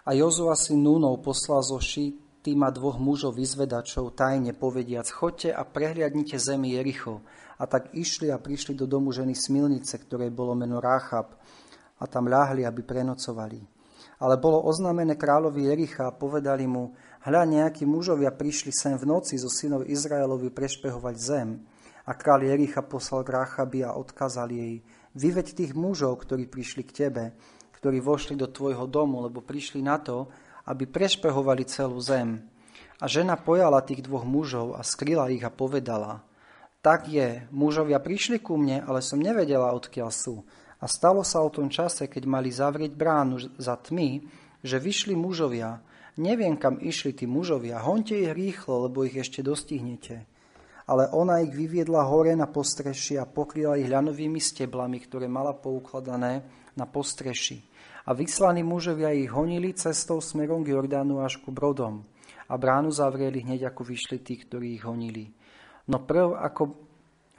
[0.05, 5.51] A Jozua si Núnov poslal zo Šít tým a dvoch mužov vyzvedačov tajne povediac, chodte
[5.51, 7.27] a prehliadnite zemi Jericho.
[7.59, 11.35] A tak išli a prišli do domu ženy Smilnice, ktorej bolo meno Ráchab,
[11.99, 13.59] a tam ľahli, aby prenocovali.
[14.23, 16.95] Ale bolo oznámené kráľovi Jericha a povedali mu,
[17.27, 21.67] hľa nejakí mužovia prišli sem v noci zo synov Izraelovi prešpehovať zem.
[22.07, 24.87] A kráľ Jericha poslal k Ráchabi a odkázal jej,
[25.19, 27.35] vyveď tých mužov, ktorí prišli k tebe,
[27.75, 30.31] ktorí vošli do tvojho domu, lebo prišli na to,
[30.67, 32.43] aby prešpehovali celú zem.
[32.99, 36.27] A žena pojala tých dvoch mužov a skryla ich a povedala,
[36.87, 40.47] tak je, mužovia prišli ku mne, ale som nevedela, odkiaľ sú.
[40.79, 44.23] A stalo sa o tom čase, keď mali zavrieť bránu za tmy,
[44.62, 45.83] že vyšli mužovia.
[46.23, 50.31] Neviem, kam išli tí mužovia, honte ich rýchlo, lebo ich ešte dostihnete.
[50.87, 56.47] Ale ona ich vyviedla hore na postrešie a pokryla ich ľanovými steblami, ktoré mala poukladané
[56.79, 57.76] na postreši.
[58.07, 62.07] A vyslaní mužovia ich honili cestou smerom k Jordánu až ku brodom.
[62.47, 65.35] A bránu zavreli hneď, ako vyšli tí, ktorí ich honili.
[65.91, 66.87] No prv, ako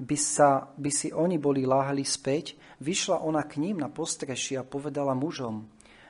[0.04, 4.68] by, sa, by si oni boli láhali späť, vyšla ona k ním na postreši a
[4.68, 5.64] povedala mužom,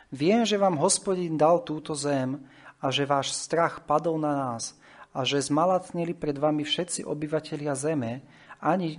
[0.10, 2.41] viem, že vám hospodin dal túto zem
[2.82, 4.74] a že váš strach padol na nás
[5.14, 8.26] a že zmalatnili pred vami všetci obyvatelia zeme,
[8.58, 8.97] ani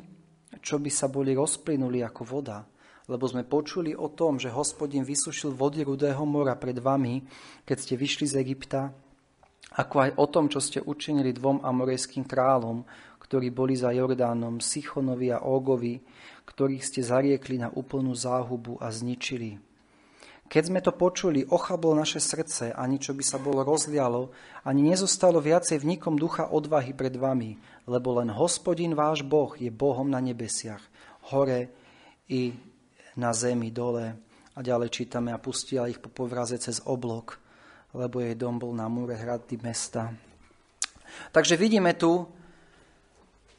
[0.63, 2.63] čo by sa boli rozplynuli ako voda
[3.09, 7.25] lebo sme počuli o tom, že hospodin vysušil vody Rudého mora pred vami,
[7.65, 8.93] keď ste vyšli z Egypta,
[9.81, 12.85] ako aj o tom, čo ste učinili dvom amorejským kráľom,
[13.21, 16.01] ktorí boli za Jordánom, Sichonovi a Ógovi,
[16.49, 19.61] ktorých ste zariekli na úplnú záhubu a zničili.
[20.49, 24.33] Keď sme to počuli, ochablo naše srdce, ani čo by sa bolo rozlialo,
[24.65, 29.69] ani nezostalo viacej v nikom ducha odvahy pred vami, lebo len hospodin váš Boh je
[29.69, 30.81] Bohom na nebesiach,
[31.29, 31.69] hore
[32.33, 32.57] i
[33.19, 34.14] na zemi dole.
[34.55, 37.39] A ďalej čítame a pustila ich po povraze cez oblok,
[37.95, 40.11] lebo jej dom bol na múre hrady mesta.
[41.31, 42.27] Takže vidíme tu,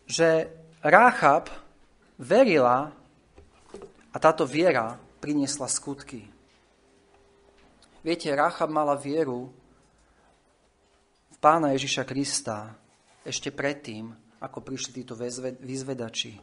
[0.07, 0.47] že
[0.79, 1.51] Ráchab
[2.19, 2.91] verila
[4.11, 6.23] a táto viera priniesla skutky.
[7.99, 9.51] Viete, Ráchab mala vieru
[11.29, 12.75] v pána Ježiša Krista
[13.27, 15.19] ešte predtým, ako prišli títo
[15.59, 16.39] vyzvedači.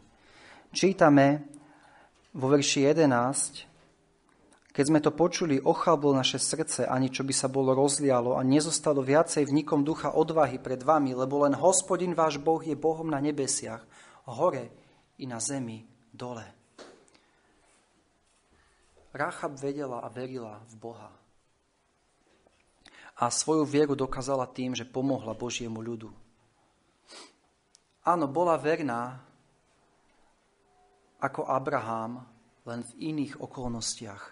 [0.73, 1.49] Čítame,
[2.37, 3.65] vo verši 11,
[4.77, 9.01] keď sme to počuli, ochablo naše srdce, ani čo by sa bolo rozlialo a nezostalo
[9.01, 13.17] viacej v nikom ducha odvahy pred vami, lebo len hospodin váš Boh je Bohom na
[13.17, 13.81] nebesiach,
[14.29, 14.69] hore
[15.17, 16.45] i na zemi, dole.
[19.17, 21.09] Ráchab vedela a verila v Boha.
[23.17, 26.13] A svoju vieru dokázala tým, že pomohla Božiemu ľudu.
[28.05, 29.26] Áno, bola verná
[31.21, 32.25] ako Abraham,
[32.67, 34.23] len v iných okolnostiach.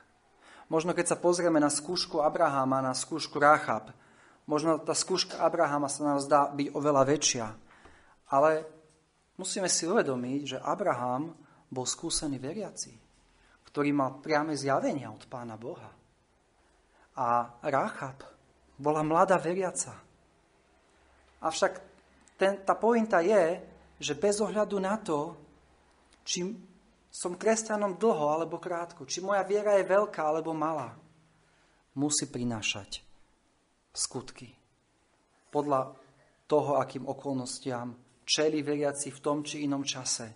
[0.69, 3.95] Možno keď sa pozrieme na skúšku Abrahama, na skúšku Ráchab,
[4.49, 7.47] možno tá skúška Abrahama sa nám zdá byť oveľa väčšia.
[8.33, 8.65] Ale
[9.39, 11.37] musíme si uvedomiť, že Abraham
[11.69, 12.93] bol skúsený veriaci,
[13.71, 15.93] ktorý mal priame zjavenia od pána Boha.
[17.15, 17.27] A
[17.63, 18.19] Ráchab
[18.75, 19.95] bola mladá veriaca.
[21.45, 21.73] Avšak
[22.35, 23.63] ten, tá pointa je,
[24.01, 25.39] že bez ohľadu na to,
[26.27, 26.43] či
[27.15, 30.99] som kresťanom dlho alebo krátko, či moja viera je veľká alebo malá,
[31.95, 33.07] musí prinášať
[33.95, 34.51] skutky.
[35.55, 35.95] Podľa
[36.51, 37.95] toho, akým okolnostiam
[38.27, 40.27] čeli veriaci v tom či inom čase,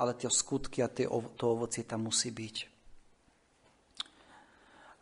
[0.00, 1.04] ale tie skutky a tie,
[1.36, 2.56] to ovocie tam musí byť.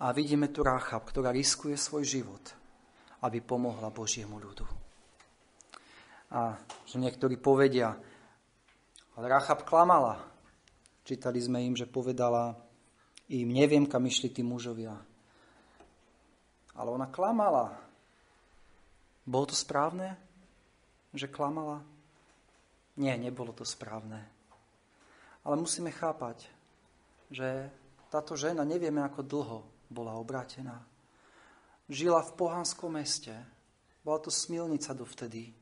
[0.03, 2.43] A vidíme tu Ráchab, ktorá riskuje svoj život,
[3.23, 4.67] aby pomohla Božiemu ľudu.
[6.35, 6.59] A
[6.91, 7.95] že niektorí povedia,
[9.15, 10.30] ale Ráchab klamala,
[11.05, 12.55] Čítali sme im, že povedala
[13.31, 14.95] im, neviem, kam išli tí mužovia.
[16.75, 17.79] Ale ona klamala.
[19.23, 20.19] Bolo to správne,
[21.15, 21.83] že klamala?
[22.99, 24.27] Nie, nebolo to správne.
[25.47, 26.45] Ale musíme chápať,
[27.31, 27.71] že
[28.11, 30.83] táto žena, nevieme ako dlho, bola obrátená.
[31.87, 33.35] Žila v pohanskom meste.
[34.03, 35.55] Bola to smilnica dovtedy.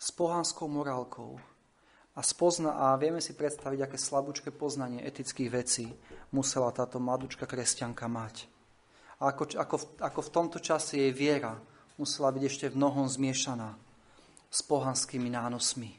[0.00, 1.36] S pohanskou morálkou
[2.20, 5.88] a, spozna, a vieme si predstaviť, aké slabúčke poznanie etických vecí
[6.36, 8.44] musela táto mladúčka kresťanka mať.
[9.24, 11.56] A ako, ako, ako v tomto čase jej viera
[11.96, 13.72] musela byť ešte v mnohom zmiešaná
[14.52, 15.96] s pohanskými nánosmi.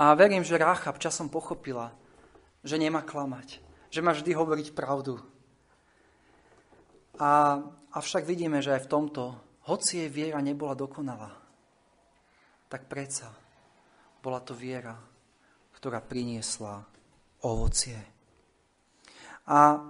[0.00, 1.92] A verím, že Ráchab časom pochopila,
[2.64, 3.60] že nemá klamať,
[3.92, 5.20] že má vždy hovoriť pravdu.
[7.20, 7.60] A,
[7.92, 9.36] avšak vidíme, že aj v tomto,
[9.68, 11.36] hoci jej viera nebola dokonalá,
[12.72, 13.28] tak predsa
[14.22, 14.98] bola to viera,
[15.74, 16.82] ktorá priniesla
[17.42, 17.98] ovocie.
[19.48, 19.80] A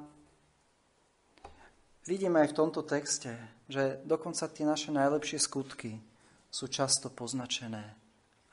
[2.04, 3.34] vidíme aj v tomto texte,
[3.68, 5.98] že dokonca tie naše najlepšie skutky
[6.48, 7.96] sú často poznačené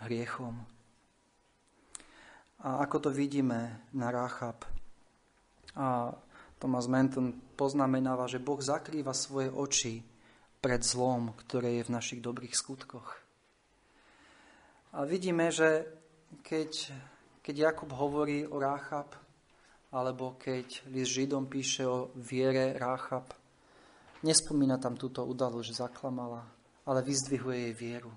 [0.03, 0.63] hriechom.
[2.65, 4.65] A ako to vidíme na Ráchab.
[5.76, 6.15] A
[6.57, 10.01] Thomas Menton poznamenáva, že Boh zakrýva svoje oči
[10.63, 13.24] pred zlom, ktoré je v našich dobrých skutkoch.
[14.95, 15.83] A vidíme, že
[16.39, 16.71] keď,
[17.43, 19.11] keď Jakub hovorí o Ráchab,
[19.91, 23.27] alebo keď list Židom píše o viere Ráchab,
[24.23, 26.47] nespomína tam túto udalosť, že zaklamala,
[26.87, 28.11] ale vyzdvihuje jej vieru.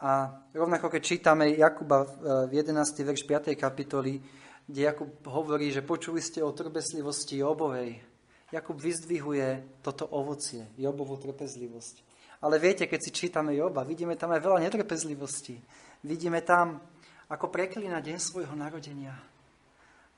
[0.00, 2.08] A rovnako keď čítame Jakuba
[2.48, 3.04] v 11.
[3.04, 3.52] verš 5.
[3.60, 4.16] kapitoly,
[4.64, 8.00] kde Jakub hovorí, že počuli ste o trpezlivosti Jobovej,
[8.56, 12.05] Jakub vyzdvihuje toto ovocie, Jobovú trpezlivosť.
[12.44, 15.56] Ale viete, keď si čítame Joba, vidíme tam aj veľa netrpezlivosti.
[16.04, 16.80] Vidíme tam,
[17.32, 19.16] ako preklína deň svojho narodenia.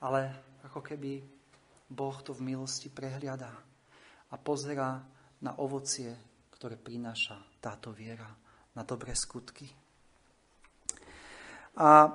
[0.02, 0.34] Ale
[0.66, 1.22] ako keby
[1.88, 3.48] Boh to v milosti prehliada
[4.28, 5.00] a pozerá
[5.40, 6.12] na ovocie,
[6.52, 8.28] ktoré prináša táto viera,
[8.74, 9.66] na dobré skutky.
[11.78, 12.10] A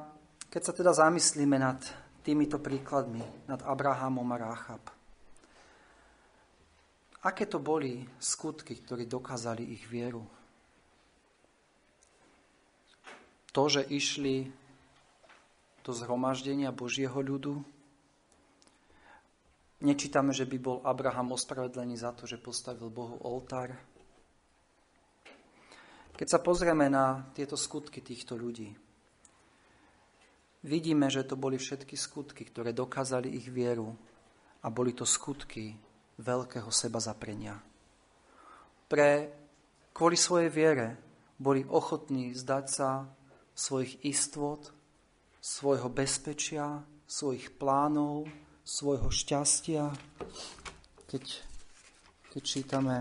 [0.51, 1.79] keď sa teda zamyslíme nad
[2.21, 4.83] týmito príkladmi, nad Abrahamom a Ráchab,
[7.23, 10.27] aké to boli skutky, ktorí dokázali ich vieru?
[13.55, 14.51] To, že išli
[15.83, 17.63] do zhromaždenia Božieho ľudu,
[19.83, 23.75] Nečítame, že by bol Abraham ospravedlený za to, že postavil Bohu oltár.
[26.15, 28.71] Keď sa pozrieme na tieto skutky týchto ľudí,
[30.63, 33.91] vidíme, že to boli všetky skutky, ktoré dokázali ich vieru
[34.63, 35.75] a boli to skutky
[36.19, 37.57] veľkého seba zaprenia.
[38.89, 39.09] Pre,
[39.95, 40.87] kvôli svojej viere
[41.41, 43.09] boli ochotní zdať sa
[43.53, 44.69] svojich istôt,
[45.41, 48.29] svojho bezpečia, svojich plánov,
[48.63, 49.91] svojho šťastia,
[51.11, 51.23] keď,
[52.31, 52.95] keď čítame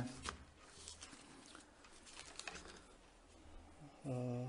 [4.04, 4.44] eh,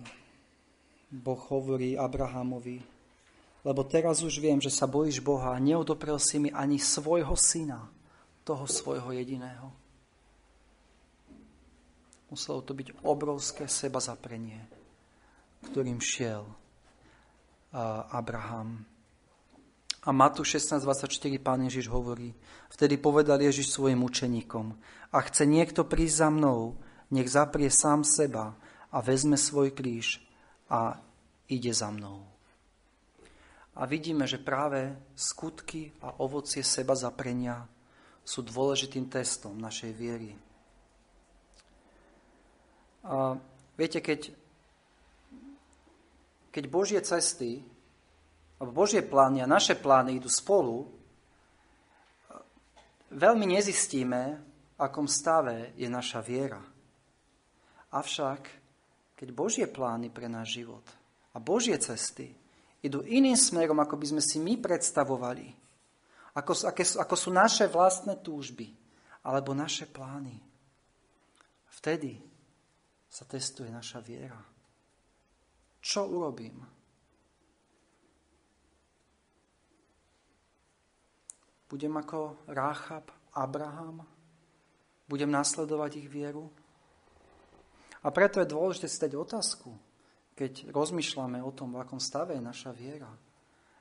[1.14, 2.82] Boh hovorí Abrahamovi,
[3.64, 7.93] lebo teraz už viem, že sa bojíš Boha a neodoprel si mi ani svojho syna,
[8.44, 9.72] toho svojho jediného.
[12.28, 14.64] Muselo to byť obrovské seba zaprenie,
[15.72, 16.44] ktorým šiel
[18.12, 18.86] Abraham.
[20.04, 22.36] A Matu 16.24 pán Ježiš hovorí,
[22.68, 24.76] vtedy povedal Ježiš svojim učeníkom,
[25.14, 26.76] a chce niekto prísť za mnou,
[27.14, 28.58] nech zaprie sám seba
[28.92, 30.20] a vezme svoj kríž
[30.68, 31.00] a
[31.48, 32.26] ide za mnou.
[33.78, 37.70] A vidíme, že práve skutky a ovocie seba zaprenia
[38.24, 40.32] sú dôležitým testom našej viery.
[43.04, 43.36] A
[43.76, 44.32] viete, keď,
[46.56, 47.60] keď Božie cesty
[48.64, 50.88] alebo Božie plány a naše plány idú spolu,
[53.12, 54.22] veľmi nezistíme,
[54.74, 56.64] v akom stave je naša viera.
[57.92, 58.42] Avšak,
[59.20, 60.88] keď Božie plány pre náš život
[61.36, 62.32] a Božie cesty
[62.80, 65.63] idú iným smerom, ako by sme si my predstavovali,
[66.34, 68.74] ako, aké, ako sú naše vlastné túžby
[69.22, 70.34] alebo naše plány,
[71.78, 72.18] vtedy
[73.06, 74.42] sa testuje naša viera.
[75.78, 76.58] Čo urobím?
[81.70, 84.02] Budem ako Ráchab, Abraham?
[85.06, 86.50] Budem nasledovať ich vieru?
[88.04, 89.72] A preto je dôležité si dať otázku,
[90.34, 93.10] keď rozmýšľame o tom, v akom stave je naša viera.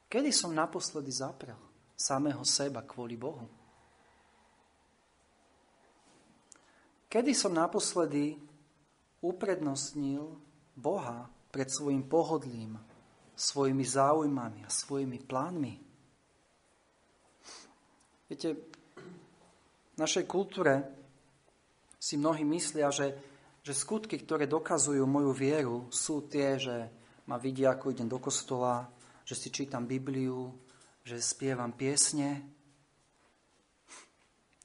[0.07, 1.72] Kedy som naposledy zaprel
[2.03, 3.47] samého seba kvôli Bohu?
[7.07, 8.35] Kedy som naposledy
[9.23, 10.35] uprednostnil
[10.75, 12.81] Boha pred svojim pohodlím,
[13.39, 15.75] svojimi záujmami a svojimi plánmi?
[18.33, 18.49] Viete,
[19.93, 20.89] v našej kultúre
[22.01, 23.13] si mnohí myslia, že,
[23.61, 26.89] že skutky, ktoré dokazujú moju vieru, sú tie, že
[27.29, 28.89] ma vidia, ako idem do kostola,
[29.23, 30.49] že si čítam Bibliu,
[31.03, 32.43] že spievam piesne.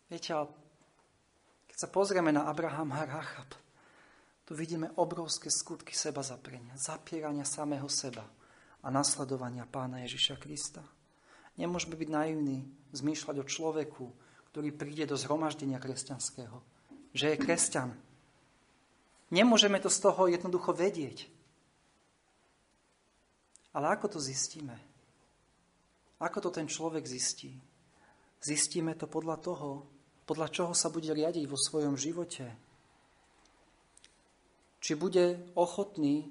[0.08, 0.48] Viete, ale
[1.68, 3.52] keď sa pozrieme na Abrahama Rachab,
[4.48, 8.24] tu vidíme obrovské skutky seba zaprenia, zapierania samého seba
[8.80, 10.80] a nasledovania pána Ježiša Krista.
[11.60, 12.64] Nemôžeme byť naivní,
[12.96, 14.06] zmýšľať o človeku,
[14.54, 16.64] ktorý príde do zhromaždenia kresťanského,
[17.12, 17.92] že je kresťan.
[19.28, 21.28] Nemôžeme to z toho jednoducho vedieť.
[23.76, 24.87] Ale ako to zistíme?
[26.18, 27.54] Ako to ten človek zistí?
[28.42, 29.70] Zistíme to podľa toho,
[30.26, 32.46] podľa čoho sa bude riadiť vo svojom živote.
[34.82, 36.30] Či bude ochotný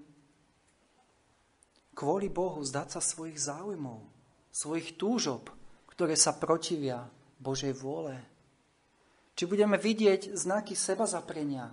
[1.95, 4.17] kvôli Bohu zdať sa svojich záujmov
[4.57, 5.53] svojich túžob,
[5.93, 7.05] ktoré sa protivia
[7.37, 8.17] Božej vôle?
[9.37, 11.69] Či budeme vidieť znaky seba zaprenia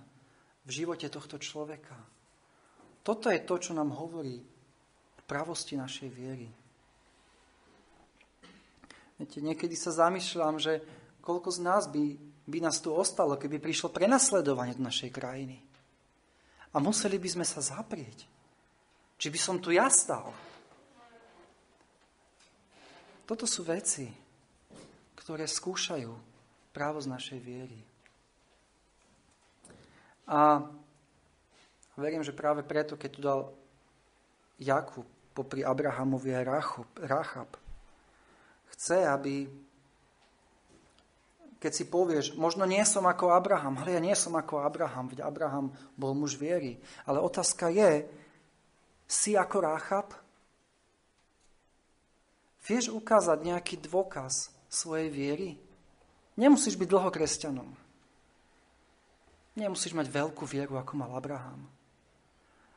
[0.68, 1.96] v živote tohto človeka?
[3.00, 4.44] Toto je to, čo nám hovorí
[5.16, 6.52] o pravosti našej viery.
[9.18, 10.82] Viete, niekedy sa zamýšľam, že
[11.22, 12.18] koľko z nás by,
[12.50, 15.62] by nás tu ostalo, keby prišlo prenasledovanie do našej krajiny.
[16.74, 18.26] A museli by sme sa zaprieť.
[19.22, 20.34] Či by som tu ja stal?
[23.24, 24.10] Toto sú veci,
[25.16, 26.12] ktoré skúšajú
[26.76, 27.80] právo z našej viery.
[30.28, 30.66] A
[31.96, 33.54] verím, že práve preto, keď tu dal
[34.60, 36.44] Jakub popri Abrahamovi aj
[37.00, 37.63] Rachab,
[38.74, 39.48] chce, aby
[41.64, 45.24] keď si povieš, možno nie som ako Abraham, ale ja nie som ako Abraham, veď
[45.24, 46.76] Abraham bol muž viery.
[47.08, 48.04] Ale otázka je,
[49.08, 50.12] si ako Ráchab?
[52.68, 55.50] Vieš ukázať nejaký dôkaz svojej viery?
[56.36, 57.70] Nemusíš byť dlho kresťanom.
[59.56, 61.64] Nemusíš mať veľkú vieru, ako mal Abraham.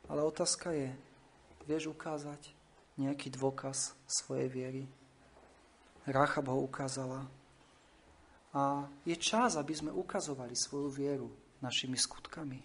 [0.06, 0.94] Ale otázka je,
[1.66, 2.54] vieš ukázať
[2.94, 4.82] nejaký dôkaz svojej viery?
[6.06, 7.26] Ráchab ho ukázala.
[8.54, 11.28] A je čas, aby sme ukazovali svoju vieru
[11.60, 12.62] našimi skutkami.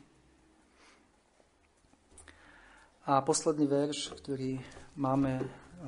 [3.10, 4.62] A posledný verš, ktorý
[5.02, 5.42] máme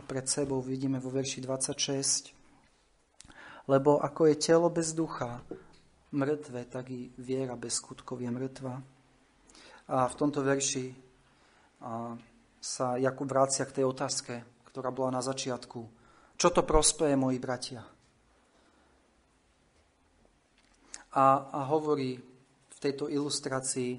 [0.09, 2.33] pred sebou, vidíme vo verši 26.
[3.69, 5.39] Lebo ako je telo bez ducha
[6.11, 8.81] mŕtve, tak i viera bez skutkov je mŕtva.
[9.93, 10.89] A v tomto verši
[12.59, 16.02] sa Jakub vrácia k tej otázke, ktorá bola na začiatku.
[16.43, 17.87] Čo to prospeje, moji bratia?
[21.15, 22.19] A, a hovorí
[22.67, 23.95] v tejto ilustrácii,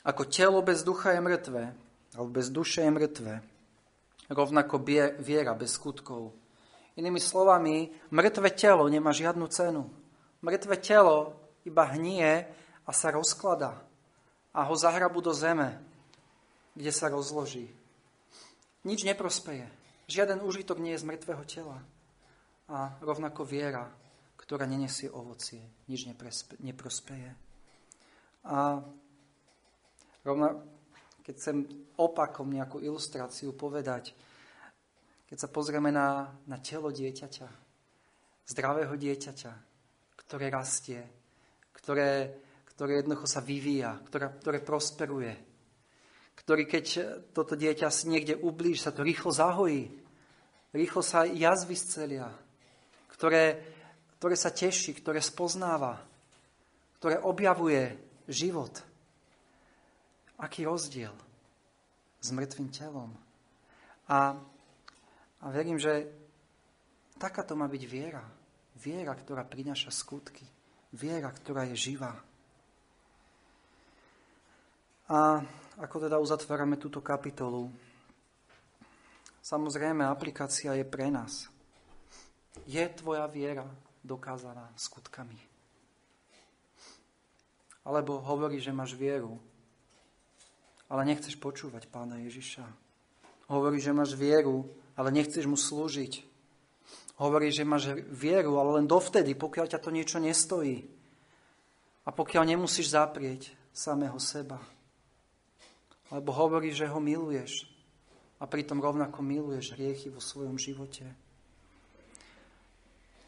[0.00, 1.76] ako telo bez ducha je mŕtve,
[2.16, 3.44] alebo bez duše je mŕtve,
[4.32, 6.32] rovnako bie, viera bez skutkov.
[6.96, 9.92] Inými slovami, mŕtve telo nemá žiadnu cenu.
[10.40, 11.36] Mŕtve telo
[11.68, 12.48] iba hnie
[12.88, 13.76] a sa rozklada
[14.56, 15.84] a ho zahrabu do zeme,
[16.72, 17.68] kde sa rozloží.
[18.88, 19.79] Nič neprospeje.
[20.10, 21.78] Žiaden úžitok nie je z mŕtvého tela.
[22.66, 23.86] A rovnako viera,
[24.34, 26.10] ktorá nenesie ovocie, nič
[26.58, 27.30] neprospeje.
[28.42, 28.82] A
[30.26, 30.58] rovna,
[31.22, 31.56] keď chcem
[31.94, 34.10] opakom nejakú ilustráciu povedať,
[35.30, 37.46] keď sa pozrieme na, na telo dieťaťa,
[38.50, 39.52] zdravého dieťaťa,
[40.26, 41.06] ktoré rastie,
[41.70, 42.34] ktoré,
[42.66, 45.38] ktoré jednoducho sa vyvíja, ktoré, ktoré prosperuje,
[46.34, 46.86] ktorý keď
[47.30, 49.99] toto dieťa si niekde ublíž, sa to rýchlo zahojí,
[50.74, 52.30] rýchlo sa jazvy scelia,
[53.14, 53.58] ktoré,
[54.18, 55.98] ktoré sa teší, ktoré spoznáva,
[56.98, 57.94] ktoré objavuje
[58.26, 58.74] život–
[60.40, 61.12] Aký rozdiel
[62.16, 63.12] s mŕtvým telom.
[64.08, 64.32] A,
[65.44, 66.08] a verím, že
[67.20, 68.24] takáto má byť viera.
[68.80, 70.48] Viera, ktorá prináša skutky.
[70.96, 72.16] Viera, ktorá je živá.
[75.12, 75.44] A
[75.76, 77.68] ako teda uzatvárame túto kapitolu?
[79.40, 81.48] Samozrejme, aplikácia je pre nás.
[82.68, 83.64] Je tvoja viera
[84.04, 85.36] dokázaná skutkami?
[87.88, 89.40] Alebo hovorí, že máš vieru,
[90.92, 92.66] ale nechceš počúvať pána Ježiša.
[93.48, 96.28] Hovorí, že máš vieru, ale nechceš mu slúžiť.
[97.16, 100.84] Hovorí, že máš vieru, ale len dovtedy, pokiaľ ťa to niečo nestojí.
[102.04, 104.60] A pokiaľ nemusíš zaprieť samého seba.
[106.12, 107.70] Lebo hovorí, že ho miluješ.
[108.40, 111.04] A pritom rovnako miluješ hriechy vo svojom živote.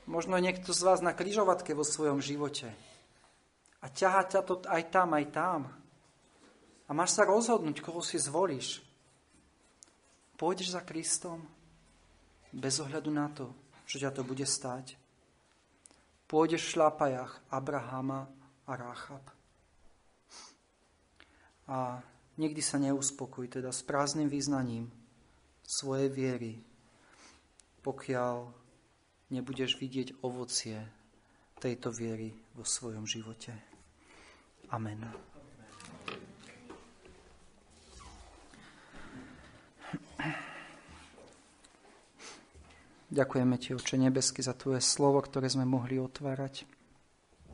[0.09, 2.73] Možno niekto z vás na kryžovatke vo svojom živote.
[3.85, 5.61] A ťaha ťa to aj tam, aj tam.
[6.89, 8.83] A máš sa rozhodnúť, koho si zvolíš.
[10.41, 11.45] Pôjdeš za Kristom
[12.51, 13.53] bez ohľadu na to,
[13.87, 14.99] že ťa to bude stať.
[16.27, 18.27] Pôjdeš v šlápajach Abrahama
[18.65, 19.25] a Ráchab.
[21.69, 22.03] A
[22.41, 24.91] nikdy sa neuspokoj teda s prázdnym význaním
[25.73, 26.53] svojej viery,
[27.81, 28.53] pokiaľ
[29.33, 30.77] nebudeš vidieť ovocie
[31.57, 33.57] tejto viery vo svojom živote.
[34.69, 35.09] Amen.
[43.13, 46.65] Ďakujeme Ti, Oče nebesky, za Tvoje slovo, ktoré sme mohli otvárať.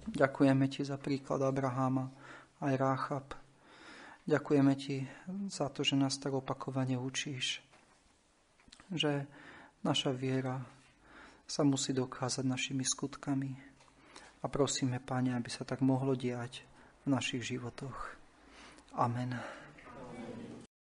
[0.07, 2.11] Ďakujeme Ti za príklad Abraháma
[2.63, 3.27] aj Ráchab.
[4.27, 4.97] Ďakujeme Ti
[5.51, 7.68] za to, že nás tak opakovane učíš.
[8.89, 9.29] Že
[9.85, 10.65] naša viera
[11.49, 13.53] sa musí dokázať našimi skutkami.
[14.39, 16.63] A prosíme, Pane, aby sa tak mohlo diať
[17.03, 17.97] v našich životoch.
[18.95, 19.37] Amen.